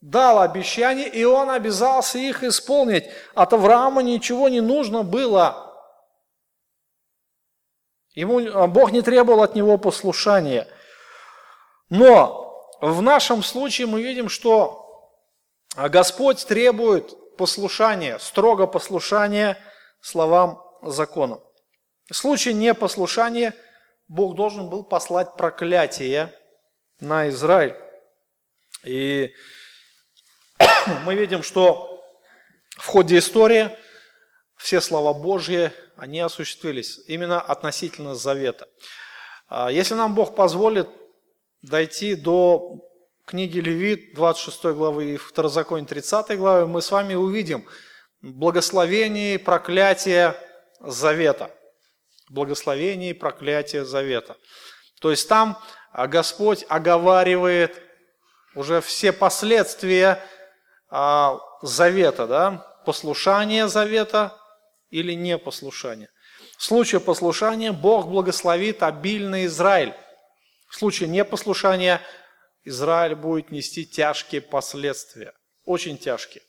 дал 0.01 0.41
обещание, 0.41 1.09
и 1.09 1.25
он 1.25 1.51
обязался 1.51 2.19
их 2.19 2.45
исполнить. 2.45 3.05
От 3.35 3.53
Авраама 3.53 4.03
ничего 4.03 4.49
не 4.49 4.61
нужно 4.61 5.03
было. 5.03 5.66
Ему, 8.17 8.41
а, 8.41 8.67
Бог 8.67 8.91
не 8.91 9.03
требовал 9.03 9.43
от 9.43 9.55
него 9.55 9.79
послушания. 9.79 10.67
Но 11.91 12.73
в 12.81 13.03
нашем 13.03 13.43
случае 13.43 13.87
мы 13.87 14.03
видим, 14.03 14.29
что 14.29 15.13
Господь 15.77 16.45
требует 16.47 17.15
послушания, 17.37 18.19
строго 18.19 18.67
послушания 18.67 19.59
словам 20.01 20.63
закона. 20.83 21.39
В 22.11 22.15
случае 22.15 22.55
непослушания 22.55 23.55
Бог 24.09 24.35
должен 24.35 24.71
был 24.71 24.83
послать 24.83 25.37
проклятие 25.37 26.33
на 27.01 27.29
Израиль. 27.29 27.77
И 28.83 29.35
мы 31.05 31.15
видим, 31.15 31.43
что 31.43 32.03
в 32.79 32.87
ходе 32.87 33.19
истории 33.19 33.77
все 34.57 34.81
слова 34.81 35.13
Божьи 35.13 35.73
они 35.97 36.21
осуществились 36.21 37.01
именно 37.07 37.41
относительно 37.41 38.15
завета. 38.15 38.69
А, 39.49 39.71
если 39.71 39.95
нам 39.95 40.15
Бог 40.15 40.35
позволит 40.35 40.89
дойти 41.63 42.15
до 42.15 42.81
книги 43.25 43.59
Левит, 43.59 44.15
26 44.15 44.65
главы 44.77 45.15
и 45.15 45.17
Второзаконие 45.17 45.87
30 45.87 46.37
главы, 46.37 46.67
мы 46.67 46.83
с 46.83 46.91
вами 46.91 47.15
увидим 47.15 47.67
благословение 48.23 49.35
и 49.35 49.39
проклятие 49.39 50.37
завета. 50.81 51.51
Благословение 52.29 53.11
и 53.11 53.15
проклятие 53.15 53.85
завета. 53.85 54.37
То 55.01 55.11
есть 55.11 55.29
там 55.29 55.59
а, 55.93 56.07
Господь 56.07 56.65
оговаривает 56.69 57.83
уже 58.55 58.81
все 58.81 59.13
последствия 59.13 60.23
а, 60.89 61.39
завета, 61.63 62.27
да, 62.27 62.67
послушание 62.85 63.69
завета, 63.69 64.37
или 64.91 65.13
непослушание. 65.13 66.09
В 66.59 66.65
случае 66.65 67.01
послушания 67.01 67.73
Бог 67.73 68.09
благословит 68.09 68.83
обильно 68.83 69.45
Израиль. 69.47 69.95
В 70.69 70.77
случае 70.77 71.09
непослушания 71.09 72.01
Израиль 72.65 73.15
будет 73.15 73.51
нести 73.51 73.87
тяжкие 73.87 74.41
последствия. 74.41 75.33
очень 75.65 75.99
тяжкие. 75.99 76.45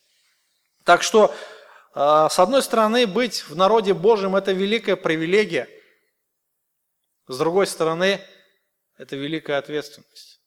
Так 0.84 1.02
что, 1.02 1.34
а, 1.94 2.30
с 2.30 2.38
одной 2.38 2.62
стороны, 2.62 3.08
быть 3.08 3.42
в 3.50 3.56
народе 3.56 3.96
Божьем– 3.96 4.36
это 4.38 4.52
великая 4.52 4.96
привилегия. 4.96 5.68
С 7.28 7.38
другой 7.40 7.66
стороны, 7.66 8.22
это 8.98 9.16
великая 9.16 9.58
ответственность. 9.58 10.40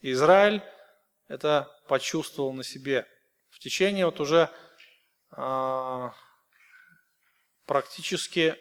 Израиль 0.00 0.62
это 1.28 1.70
почувствовал 1.88 2.52
на 2.52 2.62
себе. 2.62 3.06
В 3.50 3.58
течение 3.58 4.04
вот 4.06 4.20
уже 4.20 4.50
а, 5.30 6.12
практически 7.66 8.56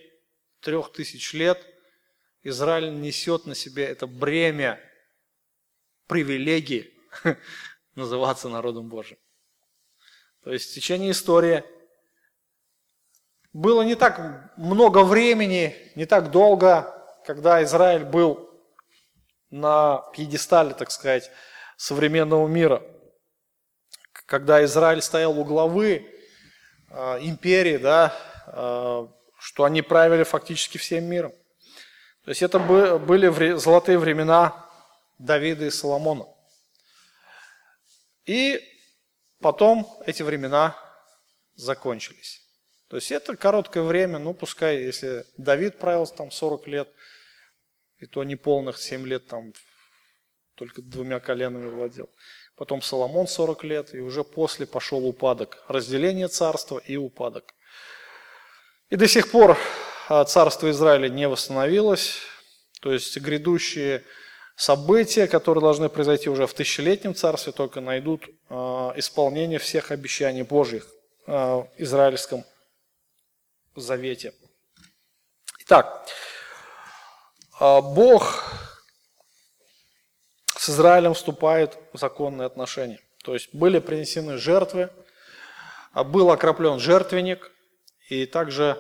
трех 0.62 0.92
тысяч 0.92 1.34
лет 1.34 1.66
Израиль 2.44 3.00
несет 3.00 3.46
на 3.46 3.56
себе 3.56 3.86
это 3.86 4.08
бремя 4.08 4.80
привилегии 6.08 6.94
называться 7.96 8.50
народом 8.50 8.90
Божьим. 8.90 9.18
То 10.44 10.52
есть 10.52 10.72
в 10.72 10.74
течение 10.74 11.12
истории 11.12 11.64
было 13.54 13.84
не 13.84 13.96
так 13.96 14.52
много 14.58 15.04
времени, 15.04 15.76
не 15.96 16.06
так 16.06 16.32
долго, 16.32 16.90
когда 17.26 17.64
Израиль 17.64 18.04
был 18.04 18.50
на 19.50 20.04
пьедестале, 20.14 20.74
так 20.74 20.92
сказать, 20.92 21.30
современного 21.78 22.48
мира. 22.48 22.84
Когда 24.26 24.64
Израиль 24.66 25.02
стоял 25.02 25.40
у 25.40 25.46
главы 25.46 26.12
э, 26.90 27.18
империи, 27.22 27.78
да, 27.78 28.14
что 28.46 29.64
они 29.64 29.82
правили 29.82 30.24
фактически 30.24 30.78
всем 30.78 31.06
миром. 31.06 31.32
То 32.24 32.30
есть 32.30 32.42
это 32.42 32.60
были 32.60 33.56
золотые 33.58 33.98
времена 33.98 34.70
Давида 35.20 35.66
и 35.66 35.70
Соломона. 35.70 36.26
И 38.26 38.62
потом 39.42 39.88
эти 40.06 40.24
времена 40.24 40.78
закончились. 41.56 42.42
То 42.88 42.98
есть 42.98 43.12
это 43.12 43.36
короткое 43.36 43.84
время, 43.84 44.20
ну 44.20 44.34
пускай, 44.34 44.78
если 44.84 45.26
Давид 45.38 45.80
правил 45.80 46.08
там 46.08 46.32
40 46.32 46.68
лет, 46.68 46.90
и 47.98 48.06
то 48.06 48.24
не 48.24 48.36
полных 48.36 48.78
7 48.80 49.06
лет 49.08 49.28
там 49.28 49.54
только 50.56 50.82
двумя 50.82 51.20
коленами 51.20 51.70
владел. 51.70 52.10
Потом 52.56 52.82
Соломон 52.82 53.28
40 53.28 53.64
лет, 53.64 53.96
и 53.96 54.00
уже 54.00 54.24
после 54.24 54.68
пошел 54.68 55.06
упадок. 55.08 55.64
Разделение 55.68 56.28
царства 56.28 56.78
и 56.78 56.96
упадок. 56.96 57.56
И 58.94 58.96
до 58.96 59.08
сих 59.08 59.32
пор 59.32 59.58
а, 60.08 60.24
царство 60.24 60.70
Израиля 60.70 61.10
не 61.10 61.28
восстановилось. 61.28 62.20
То 62.80 62.94
есть 62.94 63.18
грядущие 63.18 64.04
события, 64.56 65.26
которые 65.26 65.64
должны 65.64 65.90
произойти 65.90 66.30
уже 66.30 66.46
в 66.46 66.54
тысячелетнем 66.54 67.16
царстве, 67.16 67.54
только 67.54 67.82
найдут 67.82 68.24
э, 68.28 68.54
исполнение 68.98 69.58
всех 69.58 69.90
обещаний 69.90 70.44
Божьих 70.44 70.86
э, 71.26 71.32
в 71.34 71.70
израильском 71.78 72.46
завете. 73.76 74.36
Итак, 75.62 76.08
Бог 77.60 78.44
с 80.56 80.70
Израилем 80.70 81.16
вступает 81.16 81.80
в 81.94 81.98
законные 81.98 82.46
отношения. 82.46 83.00
То 83.24 83.34
есть 83.34 83.56
были 83.56 83.80
принесены 83.80 84.38
жертвы, 84.38 84.92
был 85.96 86.30
окроплен 86.30 86.78
жертвенник, 86.78 87.53
и 88.10 88.26
также 88.26 88.78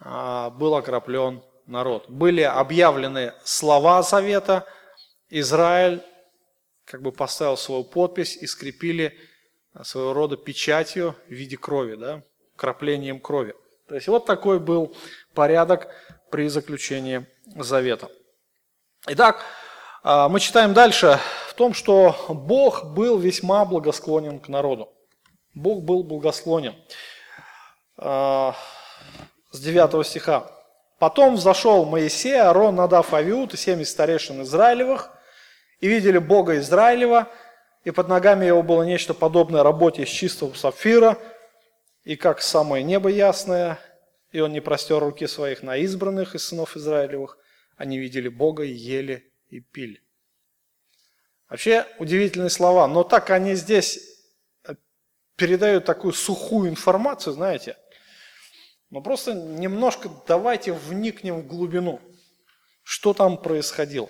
был 0.00 0.74
окроплен 0.74 1.42
народ. 1.66 2.08
Были 2.08 2.42
объявлены 2.42 3.34
слова 3.44 4.02
завета– 4.02 4.66
Израиль 5.36 6.00
как 6.84 7.02
бы 7.02 7.10
поставил 7.10 7.56
свою 7.56 7.82
подпись 7.82 8.36
и 8.36 8.46
скрепили 8.46 9.18
своего 9.82 10.12
рода 10.12 10.36
печатью 10.36 11.16
в 11.26 11.32
виде 11.32 11.56
крови, 11.56 11.96
да, 11.96 12.22
краплением 12.56 13.18
крови. 13.18 13.54
То 13.88 13.96
есть 13.96 14.06
вот 14.06 14.26
такой 14.26 14.60
был 14.60 14.96
порядок 15.34 15.88
при 16.30 16.48
заключении 16.48 17.26
завета. 17.56 18.08
Итак, 19.08 19.44
а, 20.04 20.28
мы 20.28 20.38
читаем 20.40 20.72
дальше 20.72 21.18
в 21.48 21.54
том, 21.54 21.74
что 21.74 22.14
Бог 22.28 22.84
был 22.94 23.18
весьма 23.18 23.64
благосклонен 23.64 24.38
к 24.38 24.48
народу. 24.48 24.92
Бог 25.54 25.82
был 25.82 26.04
благосклонен. 26.04 26.74
С 28.04 29.60
9 29.60 30.06
стиха. 30.06 30.50
«Потом 30.98 31.36
взошел 31.36 31.86
Моисей, 31.86 32.38
Аарон, 32.38 32.76
Надав, 32.76 33.14
Авиуд 33.14 33.54
и 33.54 33.56
70 33.56 33.90
старейшин 33.90 34.42
Израилевых, 34.42 35.10
и 35.80 35.88
видели 35.88 36.18
Бога 36.18 36.58
Израилева, 36.58 37.28
и 37.84 37.90
под 37.90 38.08
ногами 38.08 38.44
его 38.44 38.62
было 38.62 38.82
нечто 38.82 39.14
подобное 39.14 39.62
работе 39.62 40.02
из 40.02 40.08
чистого 40.08 40.52
сапфира, 40.54 41.18
и 42.04 42.16
как 42.16 42.42
самое 42.42 42.84
небо 42.84 43.08
ясное, 43.08 43.78
и 44.32 44.40
он 44.40 44.52
не 44.52 44.60
простер 44.60 44.98
руки 44.98 45.26
своих 45.26 45.62
на 45.62 45.76
избранных 45.78 46.34
из 46.34 46.46
сынов 46.46 46.76
Израилевых, 46.76 47.38
они 47.76 47.98
видели 47.98 48.28
Бога 48.28 48.64
и 48.64 48.72
ели 48.72 49.32
и 49.48 49.60
пили. 49.60 50.02
Вообще 51.48 51.86
удивительные 51.98 52.50
слова, 52.50 52.86
но 52.86 53.02
так 53.02 53.30
они 53.30 53.54
здесь 53.54 53.98
э, 54.66 54.74
передают 55.36 55.84
такую 55.84 56.12
сухую 56.12 56.68
информацию, 56.68 57.32
знаете. 57.32 57.76
Но 58.94 59.00
просто 59.00 59.34
немножко 59.34 60.08
давайте 60.28 60.72
вникнем 60.72 61.40
в 61.40 61.46
глубину, 61.48 62.00
что 62.84 63.12
там 63.12 63.36
происходило. 63.36 64.08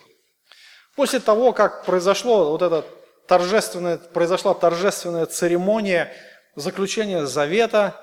После 0.95 1.21
того, 1.21 1.55
как 1.55 1.87
произошло 1.87 2.51
вот 2.51 2.61
это 2.61 2.85
торжественное, 3.27 3.97
произошла 3.97 4.53
торжественная 4.53 5.25
церемония 5.25 6.13
заключения 6.55 7.25
завета, 7.25 7.99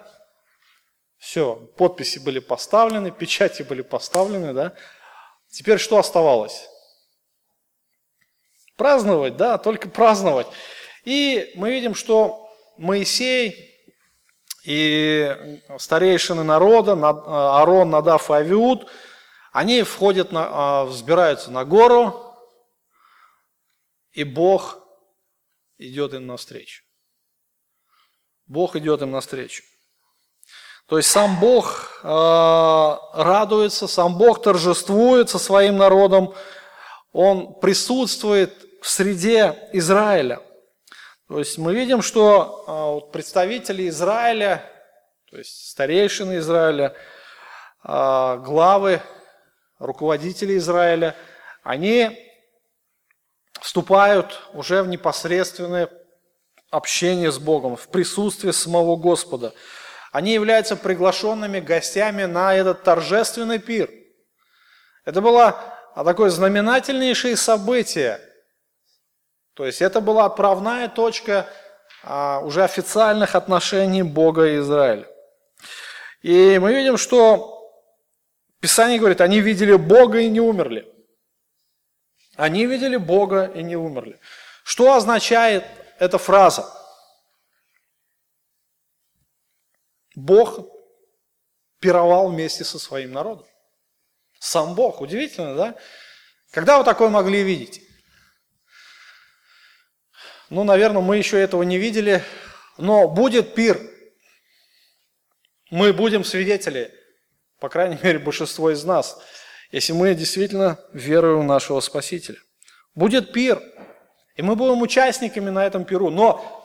все, 1.19 1.55
подписи 1.77 2.17
были 2.17 2.39
поставлены, 2.39 3.11
печати 3.11 3.61
были 3.61 3.83
поставлены, 3.83 4.51
да. 4.51 4.73
Теперь 5.51 5.77
что 5.77 5.99
оставалось? 5.99 6.67
Праздновать, 8.75 9.37
да, 9.37 9.59
только 9.59 9.87
праздновать. 9.87 10.47
И 11.05 11.51
мы 11.53 11.73
видим, 11.73 11.93
что 11.93 12.51
Моисей 12.79 13.70
и 14.63 15.59
старейшины 15.77 16.43
народа, 16.43 16.93
Арон, 16.93 17.89
Надав 17.89 18.29
и 18.29 18.33
Авиуд, 18.33 18.87
они 19.51 19.83
входят, 19.83 20.31
на, 20.31 20.47
а, 20.49 20.85
взбираются 20.85 21.51
на 21.51 21.65
гору, 21.65 22.35
и 24.11 24.23
Бог 24.23 24.79
идет 25.77 26.13
им 26.13 26.27
навстречу. 26.27 26.83
Бог 28.45 28.75
идет 28.75 29.01
им 29.01 29.11
навстречу. 29.11 29.63
То 30.87 30.97
есть 30.97 31.09
сам 31.09 31.39
Бог 31.39 32.01
э, 32.03 32.07
радуется, 33.13 33.87
сам 33.87 34.17
Бог 34.17 34.41
торжествует 34.41 35.29
со 35.29 35.39
своим 35.39 35.77
народом, 35.77 36.33
Он 37.13 37.57
присутствует 37.61 38.53
в 38.81 38.89
среде 38.89 39.69
Израиля. 39.71 40.41
То 41.31 41.39
есть 41.39 41.57
мы 41.57 41.73
видим, 41.73 42.01
что 42.01 43.05
э, 43.07 43.13
представители 43.13 43.87
Израиля, 43.87 44.69
то 45.29 45.37
есть 45.37 45.69
старейшины 45.69 46.39
Израиля, 46.39 46.93
э, 47.85 48.37
главы, 48.43 49.01
руководители 49.79 50.57
Израиля, 50.57 51.15
они 51.63 52.19
вступают 53.61 54.41
уже 54.51 54.83
в 54.83 54.89
непосредственное 54.89 55.89
общение 56.69 57.31
с 57.31 57.39
Богом, 57.39 57.77
в 57.77 57.87
присутствие 57.87 58.51
самого 58.51 58.97
Господа. 58.97 59.53
Они 60.11 60.33
являются 60.33 60.75
приглашенными 60.75 61.61
гостями 61.61 62.25
на 62.25 62.53
этот 62.53 62.83
торжественный 62.83 63.59
пир. 63.59 63.89
Это 65.05 65.21
было 65.21 65.57
такое 65.95 66.29
знаменательнейшее 66.29 67.37
событие. 67.37 68.19
То 69.53 69.65
есть 69.65 69.81
это 69.81 70.01
была 70.01 70.25
отправная 70.25 70.87
точка 70.87 71.47
а, 72.03 72.39
уже 72.39 72.63
официальных 72.63 73.35
отношений 73.35 74.03
Бога 74.03 74.47
и 74.47 74.59
Израиля. 74.59 75.07
И 76.21 76.57
мы 76.59 76.73
видим, 76.73 76.97
что 76.97 77.57
Писание 78.59 78.99
говорит, 78.99 79.21
они 79.21 79.41
видели 79.41 79.75
Бога 79.75 80.19
и 80.19 80.29
не 80.29 80.39
умерли. 80.39 80.87
Они 82.35 82.65
видели 82.65 82.95
Бога 82.95 83.45
и 83.45 83.63
не 83.63 83.75
умерли. 83.75 84.19
Что 84.63 84.93
означает 84.93 85.65
эта 85.99 86.17
фраза? 86.17 86.65
Бог 90.15 90.59
пировал 91.79 92.29
вместе 92.29 92.63
со 92.63 92.79
своим 92.79 93.11
народом. 93.11 93.47
Сам 94.39 94.75
Бог. 94.75 95.01
Удивительно, 95.01 95.55
да? 95.55 95.75
Когда 96.51 96.77
вы 96.77 96.83
такое 96.83 97.09
могли 97.09 97.43
видеть? 97.43 97.81
Ну, 100.51 100.63
наверное, 100.63 101.01
мы 101.01 101.17
еще 101.17 101.41
этого 101.41 101.63
не 101.63 101.79
видели. 101.79 102.23
Но 102.77 103.07
будет 103.07 103.55
пир. 103.55 103.81
Мы 105.71 105.91
будем 105.91 106.23
свидетели, 106.23 106.93
по 107.59 107.69
крайней 107.69 107.97
мере, 108.03 108.19
большинство 108.19 108.69
из 108.69 108.83
нас– 108.83 109.19
если 109.71 109.93
мы 109.93 110.13
действительно 110.13 110.79
веруем 110.93 111.41
в 111.41 111.45
нашего 111.45 111.79
Спасителя. 111.79 112.37
Будет 112.93 113.31
пир, 113.31 113.61
и 114.35 114.41
мы 114.41 114.55
будем 114.55 114.81
участниками 114.81 115.49
на 115.49 115.65
этом 115.65 115.85
пиру, 115.85 116.09
но 116.09 116.57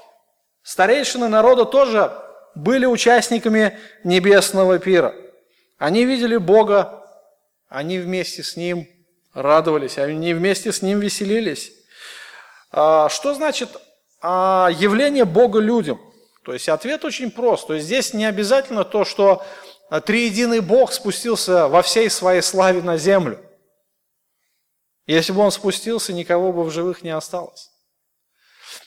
Старейшины 0.63 1.29
народа 1.29 1.65
тоже 1.65 2.13
были 2.57 2.87
участниками 2.87 3.79
небесного 4.03 4.81
пира. 4.81 5.15
Они 5.79 6.05
видели 6.05 6.37
Бога, 6.37 7.07
они 7.69 8.01
вместе 8.01 8.43
с 8.43 8.57
Ним 8.57 8.89
радовались, 9.33 9.99
они 9.99 10.35
вместе 10.35 10.73
с 10.73 10.83
Ним 10.83 10.99
веселились. 10.99 11.73
А, 12.79 13.09
что 13.09 13.33
значит 13.33 13.71
а, 14.21 14.69
явление 14.71 15.25
Бога 15.25 15.61
людям? 15.61 15.99
То 16.45 16.53
есть 16.53 16.69
ответ 16.69 17.07
очень 17.07 17.31
прост. 17.31 17.67
То 17.67 17.75
есть 17.75 17.87
здесь 17.87 18.13
не 18.13 18.27
обязательно 18.27 18.85
то, 18.85 19.07
что 19.07 19.43
триединый 20.05 20.61
Бог 20.61 20.93
спустился 20.93 21.69
во 21.69 21.81
всей 21.81 22.11
своей 22.11 22.43
славе 22.43 22.83
на 22.83 22.99
землю. 22.99 23.43
Если 25.07 25.33
бы 25.33 25.41
он 25.41 25.53
спустился, 25.53 26.13
никого 26.13 26.53
бы 26.53 26.65
в 26.65 26.71
живых 26.71 27.03
не 27.03 27.11
осталось. 27.11 27.71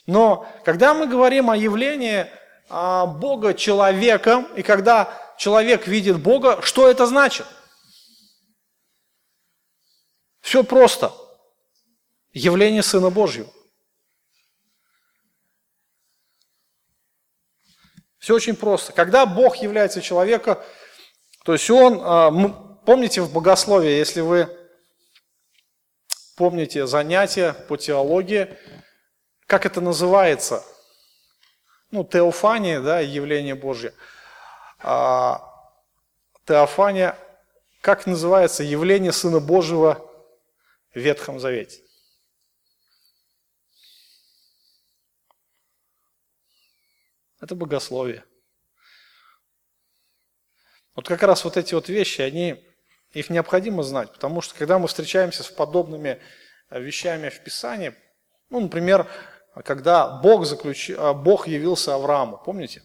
Но 0.06 0.48
когда 0.64 0.94
мы 0.94 1.08
говорим 1.08 1.50
о 1.50 1.58
явлении 1.58 2.28
а, 2.70 3.08
Бога 3.08 3.56
человеком, 3.56 4.48
и 4.56 4.62
когда 4.62 5.12
человек 5.40 5.88
видит 5.88 6.20
Бога, 6.20 6.62
что 6.62 6.88
это 6.88 7.08
значит? 7.08 7.48
Все 10.42 10.64
просто. 10.64 11.12
Явление 12.34 12.84
Сына 12.84 13.10
Божьего. 13.10 13.50
Все 18.20 18.36
очень 18.36 18.56
просто. 18.56 18.92
Когда 18.92 19.26
Бог 19.26 19.58
является 19.58 20.02
человеком, 20.02 20.58
то 21.46 21.54
есть 21.54 21.70
Он, 21.70 22.00
а, 22.04 22.32
помните 22.86 23.22
в 23.22 23.32
богословии, 23.32 23.92
если 23.92 24.22
вы 24.22 24.50
помните 26.36 26.86
занятия 26.86 27.54
по 27.54 27.78
теологии, 27.78 28.56
как 29.48 29.66
это 29.66 29.82
называется? 29.82 30.64
Ну, 31.92 32.04
теофания, 32.04 32.82
да, 32.82 33.00
явление 33.00 33.56
Божье. 33.56 33.94
А, 34.80 35.42
теофания, 36.46 37.18
как 37.82 38.06
называется 38.06 38.64
явление 38.64 39.12
Сына 39.12 39.40
Божьего 39.40 40.06
в 40.94 41.00
Ветхом 41.00 41.40
Завете? 41.40 41.82
Это 47.42 47.56
богословие. 47.56 48.24
Вот 50.96 51.08
как 51.08 51.24
раз 51.24 51.46
вот 51.46 51.56
эти 51.56 51.74
вот 51.74 51.88
вещи, 51.88 52.22
они, 52.22 52.62
их 53.12 53.30
необходимо 53.30 53.84
знать, 53.84 54.12
потому 54.12 54.42
что 54.42 54.56
когда 54.56 54.80
мы 54.80 54.88
встречаемся 54.88 55.44
с 55.44 55.48
подобными 55.48 56.22
э, 56.70 56.82
вещами 56.82 57.30
в 57.30 57.42
Писании, 57.44 57.96
ну, 58.50 58.60
например, 58.60 59.08
когда 59.64 60.08
Бог, 60.20 60.46
заключ... 60.46 60.90
Э, 60.90 61.14
Бог 61.14 61.48
явился 61.48 61.96
Аврааму, 61.96 62.38
помните? 62.38 62.84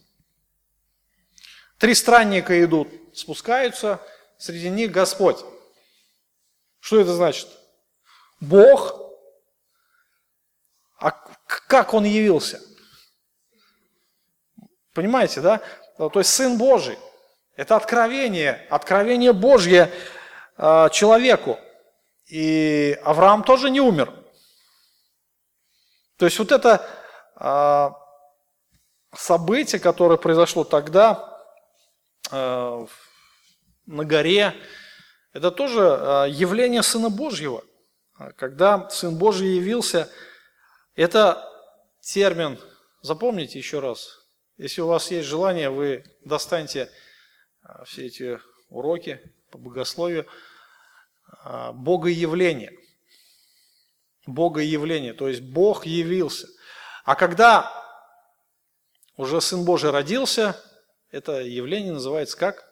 Три 1.77 1.93
странника 1.93 2.63
идут, 2.63 2.87
спускаются, 3.13 3.99
среди 4.37 4.69
них 4.69 4.91
Господь. 4.91 5.43
Что 6.79 7.01
это 7.01 7.13
значит? 7.13 7.49
Бог, 8.39 8.95
а 10.99 11.11
как 11.11 11.93
Он 11.93 12.05
явился? 12.05 12.61
Понимаете, 14.95 15.41
да? 15.41 15.61
То 15.97 16.11
есть 16.15 16.33
Сын 16.33 16.57
Божий. 16.57 16.97
Это 17.57 17.75
откровение, 17.75 18.65
откровение 18.69 19.33
Божье 19.33 19.91
э, 20.57 20.89
человеку. 20.91 21.59
И 22.27 22.97
Авраам 23.03 23.43
тоже 23.43 23.69
не 23.69 23.81
умер. 23.81 24.13
То 26.17 26.25
есть 26.25 26.39
вот 26.39 26.53
это 26.53 26.87
э, 27.39 27.89
событие, 29.15 29.81
которое 29.81 30.17
произошло 30.17 30.63
тогда 30.63 31.43
э, 32.31 32.87
на 33.85 34.05
горе, 34.05 34.55
это 35.33 35.51
тоже 35.51 35.81
явление 36.29 36.81
Сына 36.81 37.09
Божьего. 37.09 37.65
Когда 38.37 38.89
Сын 38.89 39.17
Божий 39.17 39.55
явился, 39.55 40.09
это 40.95 41.45
термин, 41.99 42.57
запомните 43.01 43.59
еще 43.59 43.81
раз, 43.81 44.24
если 44.57 44.81
у 44.81 44.87
вас 44.87 45.11
есть 45.11 45.27
желание, 45.27 45.69
вы 45.69 46.03
достаньте 46.23 46.89
а, 47.61 47.83
все 47.85 48.05
эти 48.05 48.39
уроки 48.69 49.19
по 49.51 49.57
богословию. 49.57 50.27
А, 51.43 51.73
Богоявление. 51.73 52.77
Богоявление, 54.25 55.13
то 55.13 55.27
есть 55.27 55.41
Бог 55.41 55.85
явился. 55.85 56.47
А 57.03 57.15
когда 57.15 57.71
уже 59.17 59.39
Сын 59.39 59.65
Божий 59.65 59.91
родился, 59.91 60.59
это 61.11 61.41
явление 61.41 61.93
называется 61.93 62.35
как? 62.35 62.67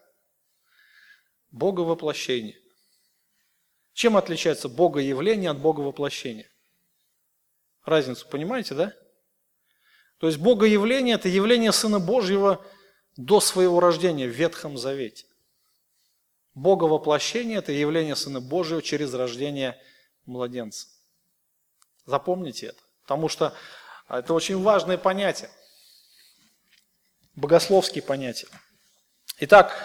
Боговоплощение. 1.52 2.58
Чем 3.94 4.18
отличается 4.18 4.68
Богоявление 4.68 5.52
от 5.52 5.60
Боговоплощения? 5.60 6.50
Разницу 7.86 8.28
понимаете, 8.28 8.74
да? 8.74 8.94
То 10.24 10.28
есть 10.28 10.40
Богоявление– 10.40 11.16
это 11.16 11.28
явление 11.28 11.74
Сына 11.74 12.00
Божьего 12.00 12.66
до 13.18 13.42
своего 13.42 13.82
рождения 13.82 14.26
в 14.26 14.32
Ветхом 14.32 14.78
Завете. 14.78 15.26
Боговоплощение– 16.56 17.58
это 17.60 17.74
явление 17.74 18.16
Сына 18.16 18.40
Божьего 18.40 18.82
через 18.82 19.14
рождение 19.14 19.78
младенца. 20.26 20.88
Запомните 22.06 22.68
это, 22.68 22.80
потому 23.02 23.28
что 23.28 23.54
это 24.08 24.34
очень 24.34 24.64
важное 24.64 24.98
понятие, 24.98 25.50
богословские 27.36 28.02
понятия. 28.02 28.48
Итак, 29.40 29.76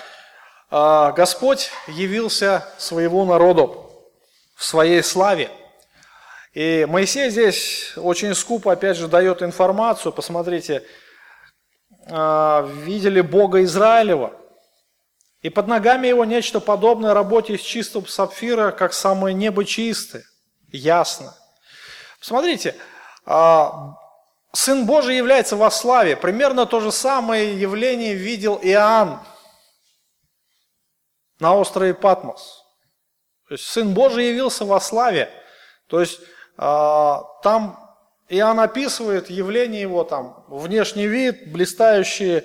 а, 0.71 1.11
Господь 1.11 1.69
явился 1.89 2.65
своему 2.79 3.25
народу 3.25 3.91
в 4.55 4.65
своей 4.65 5.03
славе– 5.03 5.51
и 6.59 6.87
Моисей 6.87 7.31
здесь 7.31 7.93
очень 7.97 8.35
скупо, 8.35 8.73
опять 8.73 8.97
же, 8.97 9.07
дает 9.07 9.45
информацию. 9.45 10.13
Посмотрите, 10.13 10.83
а, 12.11 12.63
видели 12.63 13.21
Бога 13.21 13.63
Израилева, 13.63 14.33
и 15.41 15.51
под 15.51 15.69
ногами 15.69 16.09
его 16.09 16.25
нечто 16.25 16.59
подобное 16.59 17.15
работе 17.15 17.55
из 17.55 17.61
чистого 17.61 18.07
сапфира, 18.07 18.73
как 18.73 18.93
самое 18.93 19.37
небо 19.37 19.65
чистое, 19.65 20.25
ясно. 20.73 21.33
Посмотрите, 22.19 22.75
а, 23.25 23.95
Сын 24.53 24.85
Божий 24.85 25.17
является 25.17 25.55
во 25.55 25.71
славе. 25.71 26.17
Примерно 26.17 26.67
то 26.67 26.81
же 26.81 26.91
самое 26.91 27.57
явление 27.57 28.15
видел 28.15 28.59
Иоанн 28.61 29.21
на 31.39 31.55
острове 31.55 31.95
Патмос. 31.95 32.65
То 33.47 33.55
есть 33.55 33.65
Сын 33.65 33.95
Божий 33.95 34.31
явился 34.31 34.65
во 34.65 34.81
славе. 34.81 35.31
То 35.87 36.01
есть 36.01 36.19
там 36.59 37.97
Иоанн 38.29 38.61
описывает 38.61 39.31
явление 39.31 39.81
его, 39.81 40.05
там, 40.05 40.45
внешний 40.49 41.07
вид, 41.07 41.51
блистающие. 41.53 42.45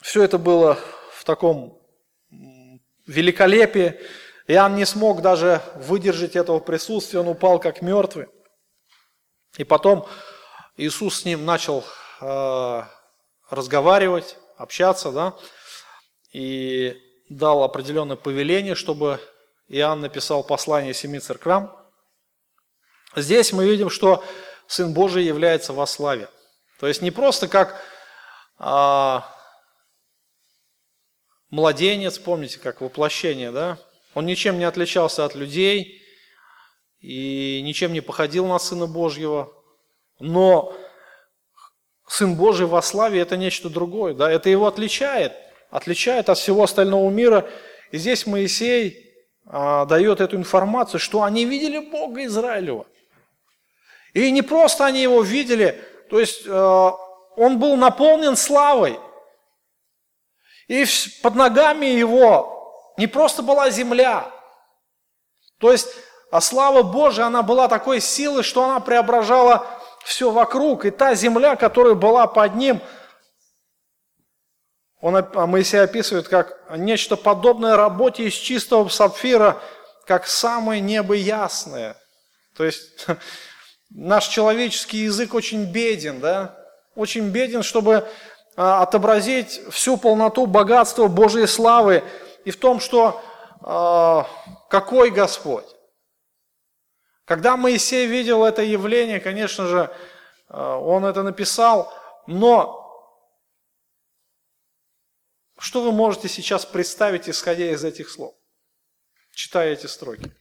Все 0.00 0.22
это 0.22 0.38
было 0.38 0.78
в 1.12 1.24
таком 1.24 1.80
великолепии. 3.06 3.98
Иоанн 4.46 4.76
не 4.76 4.84
смог 4.84 5.20
даже 5.22 5.62
выдержать 5.74 6.36
этого 6.36 6.60
присутствия, 6.60 7.20
он 7.20 7.28
упал 7.28 7.58
как 7.58 7.82
мертвый. 7.82 8.28
И 9.56 9.64
потом 9.64 10.06
Иисус 10.76 11.20
с 11.20 11.24
ним 11.24 11.44
начал 11.44 11.84
э, 12.20 12.82
разговаривать, 13.48 14.36
общаться, 14.56 15.10
да, 15.10 15.34
и 16.32 16.96
дал 17.28 17.64
определенное 17.64 18.16
повеление, 18.16 18.74
чтобы 18.74 19.20
Иоанн 19.70 20.00
написал 20.00 20.42
послание 20.42 20.92
семи 20.92 21.20
церквам. 21.20 21.76
Здесь 23.14 23.52
мы 23.52 23.64
видим, 23.64 23.88
что 23.88 24.22
Сын 24.66 24.92
Божий 24.92 25.24
является 25.24 25.72
во 25.72 25.86
славе. 25.86 26.28
То 26.80 26.88
есть 26.88 27.02
не 27.02 27.12
просто 27.12 27.46
как 27.46 27.80
а, 28.58 29.32
младенец, 31.50 32.18
помните, 32.18 32.58
как 32.58 32.80
воплощение, 32.80 33.52
да? 33.52 33.78
Он 34.14 34.26
ничем 34.26 34.58
не 34.58 34.64
отличался 34.64 35.24
от 35.24 35.36
людей 35.36 36.02
и 36.98 37.62
ничем 37.62 37.92
не 37.92 38.00
походил 38.00 38.46
на 38.46 38.58
Сына 38.58 38.88
Божьего. 38.88 39.52
Но 40.18 40.76
Сын 42.08 42.34
Божий 42.34 42.66
во 42.66 42.82
славе– 42.82 43.20
это 43.22 43.36
нечто 43.36 43.70
другое, 43.70 44.14
да? 44.14 44.30
Это 44.30 44.50
его 44.50 44.66
отличает, 44.66 45.32
отличает 45.70 46.28
от 46.28 46.38
всего 46.38 46.64
остального 46.64 47.08
мира. 47.08 47.48
И 47.92 47.98
здесь 47.98 48.26
Моисей 48.26 49.09
дает 49.44 50.20
эту 50.20 50.36
информацию, 50.36 51.00
что 51.00 51.22
они 51.22 51.44
видели 51.44 51.78
Бога 51.78 52.24
Израилева. 52.24 52.86
И 54.12 54.30
не 54.30 54.42
просто 54.42 54.86
они 54.86 55.02
его 55.02 55.22
видели, 55.22 55.82
то 56.08 56.18
есть 56.18 56.46
э, 56.46 56.90
он 57.36 57.58
был 57.58 57.76
наполнен 57.76 58.36
славой. 58.36 58.98
И 60.68 60.84
под 61.22 61.34
ногами 61.36 61.86
его 61.86 62.92
не 62.96 63.06
просто 63.06 63.42
была 63.42 63.70
земля. 63.70 64.30
То 65.58 65.70
есть 65.70 65.88
а 66.30 66.40
слава 66.40 66.82
Божия, 66.82 67.26
она 67.26 67.42
была 67.42 67.66
такой 67.66 68.00
силой, 68.00 68.44
что 68.44 68.64
она 68.64 68.78
преображала 68.78 69.66
все 70.04 70.30
вокруг, 70.30 70.84
и 70.84 70.90
та 70.90 71.14
земля, 71.14 71.56
которая 71.56 71.94
была 71.94 72.26
под 72.28 72.54
ним, 72.54 72.80
он, 75.00 75.16
а 75.16 75.46
Моисей 75.46 75.82
описывает 75.82 76.28
как 76.28 76.58
нечто 76.76 77.16
подобное 77.16 77.76
работе 77.76 78.24
из 78.24 78.34
чистого 78.34 78.88
сапфира, 78.88 79.60
как 80.06 80.26
самое 80.26 80.80
небо 80.80 81.14
ясное. 81.14 81.96
То 82.56 82.64
есть 82.64 83.06
наш 83.90 84.28
человеческий 84.28 84.98
язык 84.98 85.32
очень 85.32 85.64
беден, 85.64 86.20
да? 86.20 86.56
Очень 86.94 87.30
беден, 87.30 87.62
чтобы 87.62 88.06
а, 88.56 88.82
отобразить 88.82 89.60
всю 89.70 89.96
полноту 89.96 90.46
богатства 90.46 91.06
Божьей 91.06 91.46
славы 91.46 92.04
и 92.44 92.50
в 92.50 92.58
том, 92.58 92.78
что 92.78 93.22
а, 93.62 94.26
какой 94.68 95.10
Господь. 95.10 95.64
Когда 97.24 97.56
Моисей 97.56 98.06
видел 98.06 98.44
это 98.44 98.62
явление, 98.62 99.20
конечно 99.20 99.66
же, 99.66 99.90
он 100.48 101.04
это 101.04 101.22
написал, 101.22 101.92
но 102.26 102.79
что 105.60 105.82
вы 105.82 105.92
можете 105.92 106.28
сейчас 106.28 106.64
представить, 106.66 107.28
исходя 107.28 107.70
из 107.70 107.84
этих 107.84 108.10
слов, 108.10 108.34
читая 109.34 109.72
эти 109.72 109.86
строки? 109.86 110.32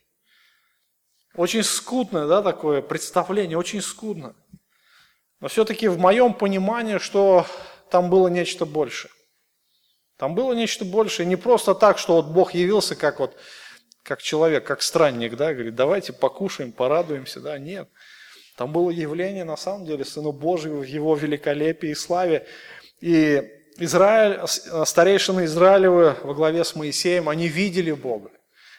Очень 1.36 1.64
скудное, 1.64 2.28
да, 2.28 2.42
такое 2.42 2.82
представление, 2.82 3.58
очень 3.58 3.82
скудно. 3.82 4.36
Но 5.40 5.48
все-таки 5.48 5.88
в 5.88 6.00
моем 6.00 6.34
понимании, 6.34 6.98
что 6.98 7.46
там 7.92 8.10
было 8.10 8.28
нечто 8.28 8.66
большее. 8.66 9.12
Там 10.18 10.36
было 10.36 10.54
нечто 10.54 10.84
большее. 10.84 11.26
Не 11.26 11.38
просто 11.38 11.76
так, 11.76 11.98
что 11.98 12.16
вот 12.16 12.28
Бог 12.28 12.54
явился 12.54 12.96
как 12.96 13.20
вот 13.20 13.38
как 14.04 14.22
человек, 14.22 14.66
как 14.66 14.82
странник, 14.82 15.36
да, 15.36 15.54
говорит, 15.54 15.76
давайте 15.76 16.14
покушаем, 16.14 16.72
порадуемся, 16.72 17.42
да, 17.42 17.60
нет. 17.60 17.90
Там 18.58 18.74
было 18.74 18.90
явление, 18.90 19.44
на 19.44 19.56
самом 19.56 19.86
деле, 19.86 20.04
Сына 20.04 20.32
Божьего 20.32 20.80
в 20.80 20.84
Его 20.84 21.16
великолепии 21.16 21.90
и 21.90 21.96
славе. 21.96 22.48
И 23.02 23.59
Израиль, 23.80 24.40
старейшины 24.86 25.46
Израилевы 25.46 26.16
во 26.24 26.34
главе 26.34 26.64
с 26.64 26.76
Моисеем, 26.76 27.30
они 27.30 27.48
видели 27.48 27.92
Бога. 27.92 28.30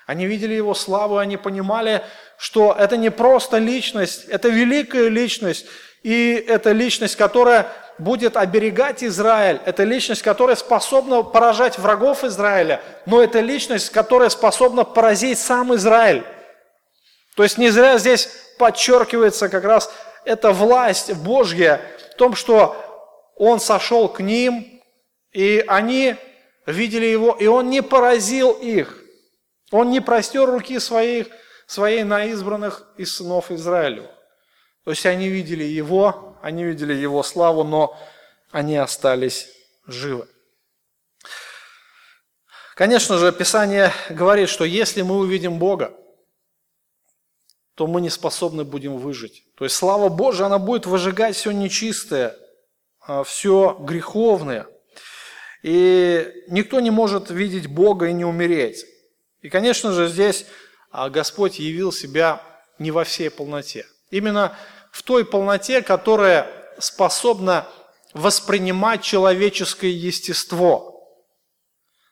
Они 0.06 0.26
видели 0.26 0.54
Его 0.54 0.74
славу, 0.74 1.18
они 1.18 1.36
понимали, 1.36 2.02
что 2.36 2.76
это 2.78 2.96
не 2.96 3.10
просто 3.10 3.58
личность, 3.58 4.24
это 4.24 4.48
великая 4.48 5.08
личность, 5.08 5.66
и 6.02 6.32
это 6.48 6.72
личность, 6.72 7.16
которая 7.16 7.68
будет 7.98 8.36
оберегать 8.36 9.04
Израиль. 9.04 9.60
Это 9.64 9.84
личность, 9.84 10.22
которая 10.22 10.56
способна 10.56 11.22
поражать 11.22 11.78
врагов 11.78 12.24
Израиля, 12.24 12.80
но 13.06 13.22
это 13.22 13.40
личность, 13.40 13.90
которая 13.90 14.30
способна 14.30 14.84
поразить 14.84 15.38
сам 15.38 15.74
Израиль. 15.74 16.24
То 17.36 17.42
есть 17.42 17.58
не 17.58 17.70
зря 17.70 17.98
здесь 17.98 18.28
подчеркивается 18.58 19.48
как 19.48 19.64
раз 19.64 19.92
эта 20.24 20.52
власть 20.52 21.14
Божья 21.14 21.80
в 22.12 22.16
том, 22.16 22.34
что 22.34 22.76
Он 23.36 23.60
сошел 23.60 24.08
к 24.08 24.20
ним, 24.20 24.69
и 25.32 25.64
они 25.66 26.16
видели 26.66 27.06
Его, 27.06 27.32
и 27.32 27.46
Он 27.46 27.70
не 27.70 27.82
поразил 27.82 28.52
их. 28.52 29.02
Он 29.70 29.90
не 29.90 30.00
простер 30.00 30.46
руки 30.46 30.78
своих, 30.78 31.28
своей 31.66 32.02
на 32.02 32.24
избранных 32.26 32.88
из 32.96 33.14
сынов 33.14 33.50
Израилю. 33.50 34.10
То 34.84 34.90
есть 34.90 35.06
они 35.06 35.28
видели 35.28 35.64
Его, 35.64 36.36
они 36.42 36.64
видели 36.64 36.92
Его 36.94 37.22
славу, 37.22 37.64
но 37.64 37.96
они 38.50 38.76
остались 38.76 39.48
живы. 39.86 40.26
Конечно 42.74 43.18
же, 43.18 43.30
Писание 43.30 43.92
говорит, 44.08 44.48
что 44.48 44.64
если 44.64 45.02
мы 45.02 45.18
увидим 45.18 45.58
Бога, 45.58 45.94
то 47.74 47.86
мы 47.86 48.00
не 48.00 48.10
способны 48.10 48.64
будем 48.64 48.96
выжить. 48.96 49.44
То 49.54 49.64
есть 49.64 49.76
слава 49.76 50.08
Божия, 50.08 50.46
она 50.46 50.58
будет 50.58 50.86
выжигать 50.86 51.36
все 51.36 51.50
нечистое, 51.50 52.36
а, 53.00 53.22
все 53.22 53.76
греховное. 53.80 54.66
И 55.62 56.44
никто 56.48 56.80
не 56.80 56.90
может 56.90 57.30
видеть 57.30 57.66
Бога 57.66 58.08
и 58.08 58.12
не 58.12 58.24
умереть. 58.24 58.86
И, 59.42 59.48
конечно 59.48 59.92
же, 59.92 60.08
здесь 60.08 60.46
а, 60.90 61.10
Господь 61.10 61.58
явил 61.58 61.92
себя 61.92 62.42
не 62.78 62.90
во 62.90 63.04
всей 63.04 63.30
полноте. 63.30 63.86
Именно 64.10 64.56
в 64.90 65.02
той 65.02 65.24
полноте, 65.24 65.82
которая 65.82 66.50
способна 66.78 67.66
воспринимать 68.14 69.02
человеческое 69.02 69.90
естество. 69.90 70.90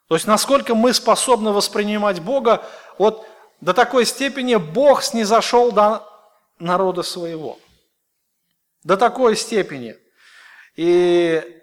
То 0.08 0.14
есть 0.14 0.26
насколько 0.26 0.74
мы 0.74 0.94
способны 0.94 1.52
воспринимать 1.52 2.20
Бога, 2.20 2.64
вот 2.98 3.26
до 3.60 3.74
такой 3.74 4.06
степени 4.06 4.56
Бог 4.56 5.02
снизошел 5.02 5.72
до 5.72 6.06
народа 6.58 7.02
своего. 7.02 7.58
До 8.84 8.96
такой 8.96 9.36
степени. 9.36 9.96
И 10.76 11.57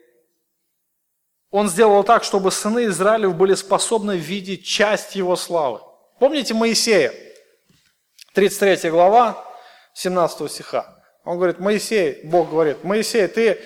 он 1.56 1.70
сделал 1.70 2.04
так, 2.04 2.26
чтобы 2.26 2.52
сыны 2.52 2.88
Израилев 2.88 3.34
были 3.34 3.54
способны 3.54 4.18
видеть 4.18 4.66
часть 4.66 5.16
его 5.16 5.38
славы. 5.38 5.80
Помните 6.20 6.54
Моисея? 6.54 7.14
33 8.34 8.90
глава, 8.90 9.42
17 9.94 10.52
стиха. 10.52 11.02
Он 11.24 11.38
говорит, 11.38 11.60
Моисей, 11.60 12.26
Бог 12.26 12.50
говорит, 12.50 12.84
Моисей, 12.84 13.26
ты 13.28 13.62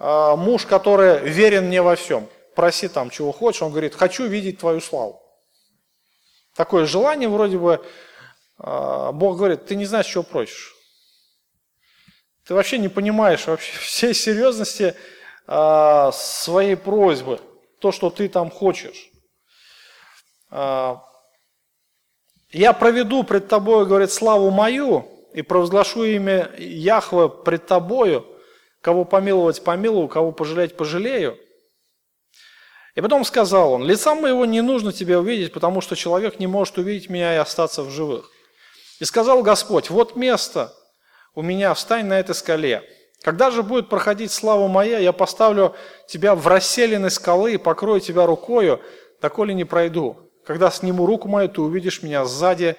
э, 0.00 0.34
муж, 0.36 0.66
который 0.66 1.20
верен 1.20 1.66
мне 1.66 1.82
во 1.82 1.94
всем. 1.94 2.28
Проси 2.56 2.88
там, 2.88 3.10
чего 3.10 3.30
хочешь. 3.30 3.62
Он 3.62 3.70
говорит, 3.70 3.94
хочу 3.94 4.26
видеть 4.26 4.58
твою 4.58 4.80
славу. 4.80 5.22
Такое 6.56 6.84
желание 6.84 7.28
вроде 7.28 7.58
бы, 7.58 7.80
э, 8.58 9.10
Бог 9.12 9.36
говорит, 9.36 9.66
ты 9.66 9.76
не 9.76 9.84
знаешь, 9.84 10.06
чего 10.06 10.24
просишь. 10.24 10.74
Ты 12.44 12.54
вообще 12.54 12.78
не 12.78 12.88
понимаешь 12.88 13.46
вообще 13.46 13.72
всей 13.78 14.14
серьезности 14.14 14.96
э, 15.46 16.10
своей 16.12 16.76
просьбы, 16.76 17.40
то, 17.80 17.92
что 17.92 18.10
ты 18.10 18.28
там 18.28 18.50
хочешь. 18.50 19.10
Э, 20.50 20.96
я 22.50 22.72
проведу 22.72 23.22
пред 23.22 23.48
тобой, 23.48 23.86
говорит, 23.86 24.10
славу 24.10 24.50
мою, 24.50 25.06
и 25.32 25.42
провозглашу 25.42 26.04
имя 26.04 26.50
Яхва 26.58 27.28
пред 27.28 27.66
тобою, 27.66 28.26
кого 28.80 29.04
помиловать 29.04 29.62
помилую, 29.62 30.08
кого 30.08 30.32
пожалеть 30.32 30.76
пожалею. 30.76 31.38
И 32.96 33.00
потом 33.00 33.24
сказал 33.24 33.74
он, 33.74 33.84
лица 33.84 34.14
моего 34.14 34.44
не 34.44 34.62
нужно 34.62 34.92
тебе 34.92 35.18
увидеть, 35.18 35.52
потому 35.52 35.80
что 35.80 35.94
человек 35.94 36.40
не 36.40 36.46
может 36.46 36.78
увидеть 36.78 37.08
меня 37.08 37.34
и 37.34 37.38
остаться 37.38 37.82
в 37.82 37.90
живых. 37.90 38.30
И 38.98 39.04
сказал 39.04 39.42
Господь, 39.42 39.90
вот 39.90 40.16
место 40.16 40.74
у 41.34 41.42
меня, 41.42 41.72
встань 41.74 42.06
на 42.06 42.18
этой 42.18 42.34
скале. 42.34 42.82
Когда 43.22 43.50
же 43.50 43.62
будет 43.62 43.88
проходить 43.88 44.32
слава 44.32 44.66
моя, 44.66 44.98
я 44.98 45.12
поставлю 45.12 45.74
тебя 46.08 46.34
в 46.34 46.46
расселенной 46.46 47.10
скалы 47.10 47.54
и 47.54 47.58
покрою 47.58 48.00
тебя 48.00 48.24
рукою, 48.26 48.80
доколе 49.20 49.54
не 49.54 49.64
пройду. 49.64 50.30
Когда 50.44 50.70
сниму 50.70 51.04
руку 51.04 51.28
мою, 51.28 51.48
ты 51.48 51.60
увидишь 51.60 52.02
меня 52.02 52.24
сзади, 52.24 52.76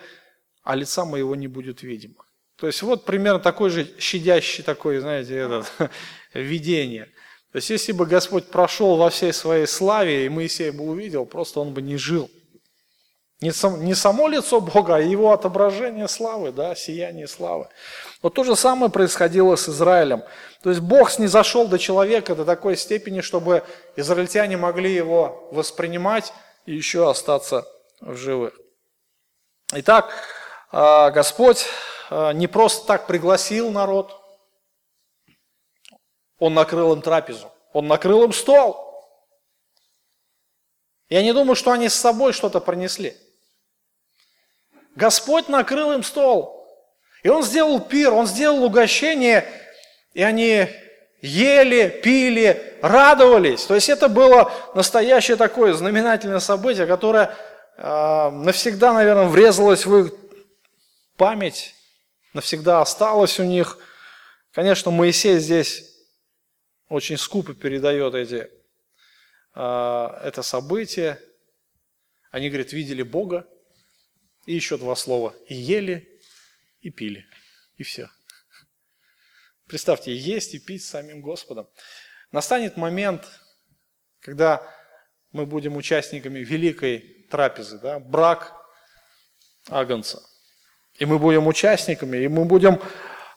а 0.64 0.76
лица 0.76 1.06
моего 1.06 1.36
не 1.36 1.48
будет 1.48 1.84
видимо. 1.84 2.26
То 2.58 2.68
есть 2.68 2.82
вот 2.82 3.06
примерно 3.06 3.39
такой 3.39 3.70
же 3.70 3.88
щадящий 4.00 4.64
такой, 4.64 5.00
знаете, 5.00 5.36
этот, 5.36 5.72
видение. 6.34 7.06
То 7.52 7.58
есть 7.58 7.70
если 7.70 7.92
бы 7.92 8.06
Господь 8.06 8.48
прошел 8.48 8.98
во 8.98 9.10
всей 9.10 9.34
своей 9.34 9.68
славе, 9.68 10.26
и 10.26 10.30
Моисей 10.30 10.72
бы 10.72 10.86
увидел, 10.86 11.26
просто 11.26 11.60
он 11.60 11.74
бы 11.74 11.82
не 11.82 11.98
жил. 11.98 12.30
Не, 13.42 13.52
сам, 13.52 13.84
не 13.84 13.96
само 13.96 14.28
лицо 14.28 14.62
Бога, 14.62 14.96
а 14.96 15.00
его 15.00 15.34
отображение 15.34 16.08
славы, 16.08 16.52
да, 16.52 16.76
сияние 16.76 17.28
славы. 17.28 17.68
Вот 18.22 18.36
то 18.36 18.44
же 18.44 18.56
самое 18.56 18.92
происходило 18.92 19.56
с 19.56 19.68
Израилем. 19.68 20.24
То 20.62 20.70
есть 20.70 20.82
Бог 20.82 21.10
снизошел 21.10 21.68
до 21.68 21.80
человека 21.80 22.36
до 22.36 22.46
такой 22.46 22.78
степени, 22.78 23.22
чтобы 23.22 23.64
израильтяне 23.96 24.58
могли 24.58 24.94
его 24.94 25.50
воспринимать 25.52 26.34
и 26.68 26.76
еще 26.76 27.10
остаться 27.10 27.68
в 28.00 28.16
живых. 28.16 28.54
Итак, 29.74 30.14
а, 30.72 31.10
Господь 31.10 31.66
Э, 32.12 32.34
не 32.34 32.48
просто 32.48 32.86
так 32.86 33.08
пригласил 33.08 33.72
народ, 33.72 34.22
он 36.38 36.54
накрыл 36.54 36.94
им 36.94 37.02
трапезу, 37.02 37.50
он 37.72 37.88
накрыл 37.88 38.24
им 38.26 38.34
стол. 38.34 38.92
Я 41.08 41.24
не 41.24 41.34
думаю, 41.34 41.56
что 41.56 41.72
они 41.72 41.88
с 41.88 41.96
собой 41.96 42.34
что-то 42.34 42.60
принесли. 42.60 43.18
Господь 44.96 45.48
накрыл 45.48 45.94
им 45.94 46.04
стол. 46.04 46.68
И 47.24 47.30
он 47.30 47.44
сделал 47.44 47.80
пир, 47.80 48.14
он 48.14 48.28
сделал 48.28 48.64
угощение, 48.64 49.46
и 50.14 50.24
они 50.24 50.68
ели, 51.22 52.02
пили, 52.04 52.78
радовались. 52.82 53.64
То 53.66 53.76
есть 53.76 53.89
это 53.89 54.10
было 54.10 54.52
настоящее 54.74 55.38
такое 55.38 55.74
знаменательное 55.74 56.39
событие, 56.39 56.88
которое 56.88 57.36
э, 57.78 58.30
навсегда, 58.32 58.94
наверное, 58.94 59.28
врезалось 59.28 59.86
в 59.86 59.96
их 59.98 60.14
память 61.16 61.76
навсегда 62.34 62.82
осталось 62.82 63.39
у 63.39 63.44
них. 63.44 63.78
Конечно, 64.52 64.92
Моисей 64.92 65.38
здесь 65.39 65.86
очень 66.89 67.18
скупо 67.18 67.54
передает 67.54 68.16
эти, 68.16 68.50
а, 69.54 70.20
это 70.24 70.42
событие. 70.42 71.20
Они, 72.32 72.50
говорят, 72.50 72.74
видели 72.74 73.04
Бога. 73.04 73.48
И 74.52 74.54
еще 74.54 74.78
два 74.78 74.97
слова. 74.97 75.34
И 75.47 75.56
ели, 75.56 76.20
и 76.82 76.89
пили. 76.89 77.26
И 77.78 77.84
все. 77.84 78.10
Представьте, 79.66 80.14
есть 80.14 80.54
и 80.54 80.60
пить 80.60 80.84
с 80.84 80.89
самим 80.89 81.22
Господом. 81.22 81.70
Настанет 82.34 82.76
момент, 82.76 83.26
когда 84.20 84.62
мы 85.32 85.45
будем 85.45 85.78
участниками 85.78 86.39
великой 86.39 87.28
трапезы, 87.32 87.80
да, 87.80 87.99
брак 87.99 88.54
Агнца. 89.70 90.22
И 90.95 91.06
мы 91.06 91.18
будем 91.18 91.47
участниками, 91.47 92.18
и 92.18 92.28
мы 92.28 92.43
будем 92.43 92.82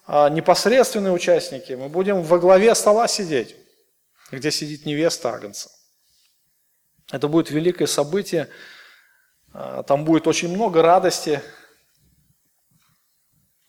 а, 0.06 0.28
непосредственные 0.28 1.12
участники, 1.12 1.74
мы 1.74 1.88
будем 1.88 2.22
во 2.22 2.40
главе 2.40 2.74
стола 2.74 3.06
сидеть, 3.06 3.54
где 4.32 4.50
сидит 4.50 4.84
невеста 4.84 5.32
Агнца. 5.32 5.70
Это 7.12 7.28
будет 7.28 7.52
великое 7.52 7.86
событие, 7.86 8.48
там 9.86 10.04
будет 10.04 10.26
очень 10.26 10.52
много 10.52 10.82
радости, 10.82 11.40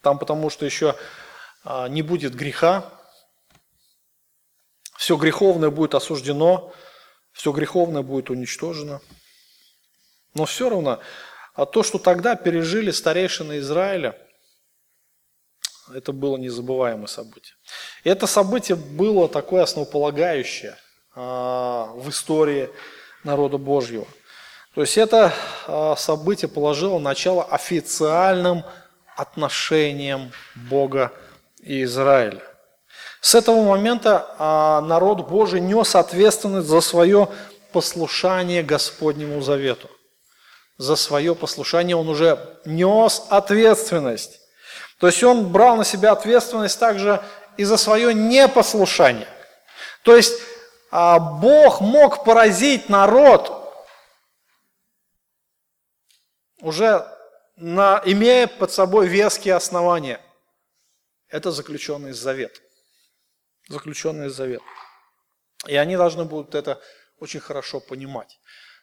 там 0.02 0.20
потому 0.20 0.50
что 0.50 0.66
еще 0.66 0.96
а, 1.64 1.88
не 1.88 2.02
будет 2.02 2.36
греха, 2.36 2.92
все 4.98 5.16
греховное 5.16 5.70
будет 5.70 5.96
осуждено, 5.96 6.74
все 7.32 7.52
греховное 7.52 8.02
будет 8.02 8.30
уничтожено. 8.30 9.02
Но 10.34 10.46
все 10.46 10.70
равно, 10.70 11.00
а 11.54 11.66
то, 11.66 11.84
что 11.84 11.98
тогда 11.98 12.36
пережили 12.36 12.92
старейшины 12.92 13.60
Израиля, 13.60 14.16
это 15.94 16.12
было 16.12 16.38
незабываемое 16.38 17.08
событие. 17.08 17.56
И 18.04 18.10
это 18.10 18.28
событие 18.28 18.76
было 18.76 19.30
такое 19.30 19.64
основополагающее 19.64 20.78
а, 21.16 21.92
в 21.94 22.10
истории 22.10 22.70
народа 23.24 23.58
Божьего. 23.58 24.08
То 24.76 24.82
есть 24.82 24.98
это 24.98 25.34
а, 25.68 25.96
событие 25.96 26.50
положило 26.50 27.00
начало 27.00 27.46
официальным 27.46 28.66
отношениям 29.16 30.34
Бога 30.70 31.14
и 31.62 31.84
Израиля. 31.84 32.44
С 33.22 33.36
этого 33.36 33.64
момента 33.64 34.36
а, 34.38 34.82
народ 34.82 35.30
Божий 35.30 35.62
нес 35.62 35.96
ответственность 35.96 36.68
за 36.68 36.82
свое 36.82 37.30
послушание 37.72 38.64
Господнему 38.64 39.42
завету. 39.42 39.90
За 40.78 40.98
свое 40.98 41.36
послушание 41.36 41.96
он 41.96 42.10
уже 42.10 42.38
нес 42.66 43.24
ответственность. 43.30 44.42
То 45.00 45.08
есть 45.08 45.24
он 45.24 45.54
брал 45.54 45.78
на 45.78 45.86
себя 45.86 46.12
ответственность 46.12 46.78
также 46.78 47.22
и 47.56 47.64
за 47.64 47.78
свое 47.78 48.14
непослушание. 48.14 49.30
То 50.04 50.18
есть 50.18 50.34
а, 50.92 51.18
Бог 51.18 51.80
мог 51.80 52.26
поразить 52.26 52.90
народ 52.90 53.65
уже 56.66 57.08
на, 57.56 58.02
имея 58.06 58.48
под 58.48 58.72
собой 58.72 59.08
веские 59.08 59.56
основания. 59.56 60.20
Это 61.30 61.52
заключенный 61.52 62.12
завет 62.12 62.62
заключенный 63.68 64.30
завет. 64.30 64.62
И 65.68 65.76
они 65.76 65.98
должны 65.98 66.26
будут 66.26 66.56
это 66.56 66.82
очень 67.18 67.40
хорошо 67.40 67.80
понимать. 67.80 68.40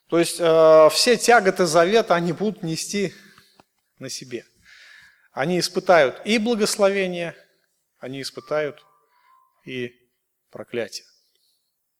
То 0.08 0.18
есть 0.18 0.40
э, 0.40 0.88
все 0.90 1.16
тяготы 1.16 1.66
завета 1.66 2.14
они 2.14 2.32
будут 2.32 2.62
нести 2.62 3.14
на 3.98 4.10
себе. 4.10 4.44
Они 5.32 5.58
испытают 5.58 6.20
и 6.26 6.38
благословение, 6.38 7.34
они 7.98 8.20
испытают 8.20 8.84
и 9.64 9.94
проклятие. 10.50 11.06